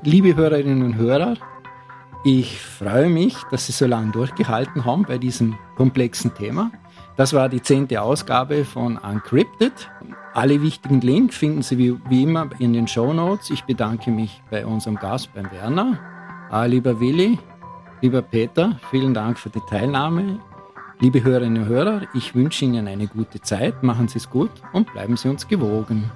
[0.03, 1.37] Liebe Hörerinnen und Hörer,
[2.25, 6.71] ich freue mich, dass Sie so lange durchgehalten haben bei diesem komplexen Thema.
[7.17, 9.89] Das war die zehnte Ausgabe von Uncrypted.
[10.33, 13.51] Alle wichtigen Links finden Sie wie, wie immer in den Show Notes.
[13.51, 15.99] Ich bedanke mich bei unserem Gast, beim Werner.
[16.51, 17.39] Ah, lieber Willi,
[18.01, 20.41] lieber Peter, vielen Dank für die Teilnahme.
[20.99, 24.93] Liebe Hörerinnen und Hörer, ich wünsche Ihnen eine gute Zeit, machen Sie es gut und
[24.93, 26.11] bleiben Sie uns gewogen.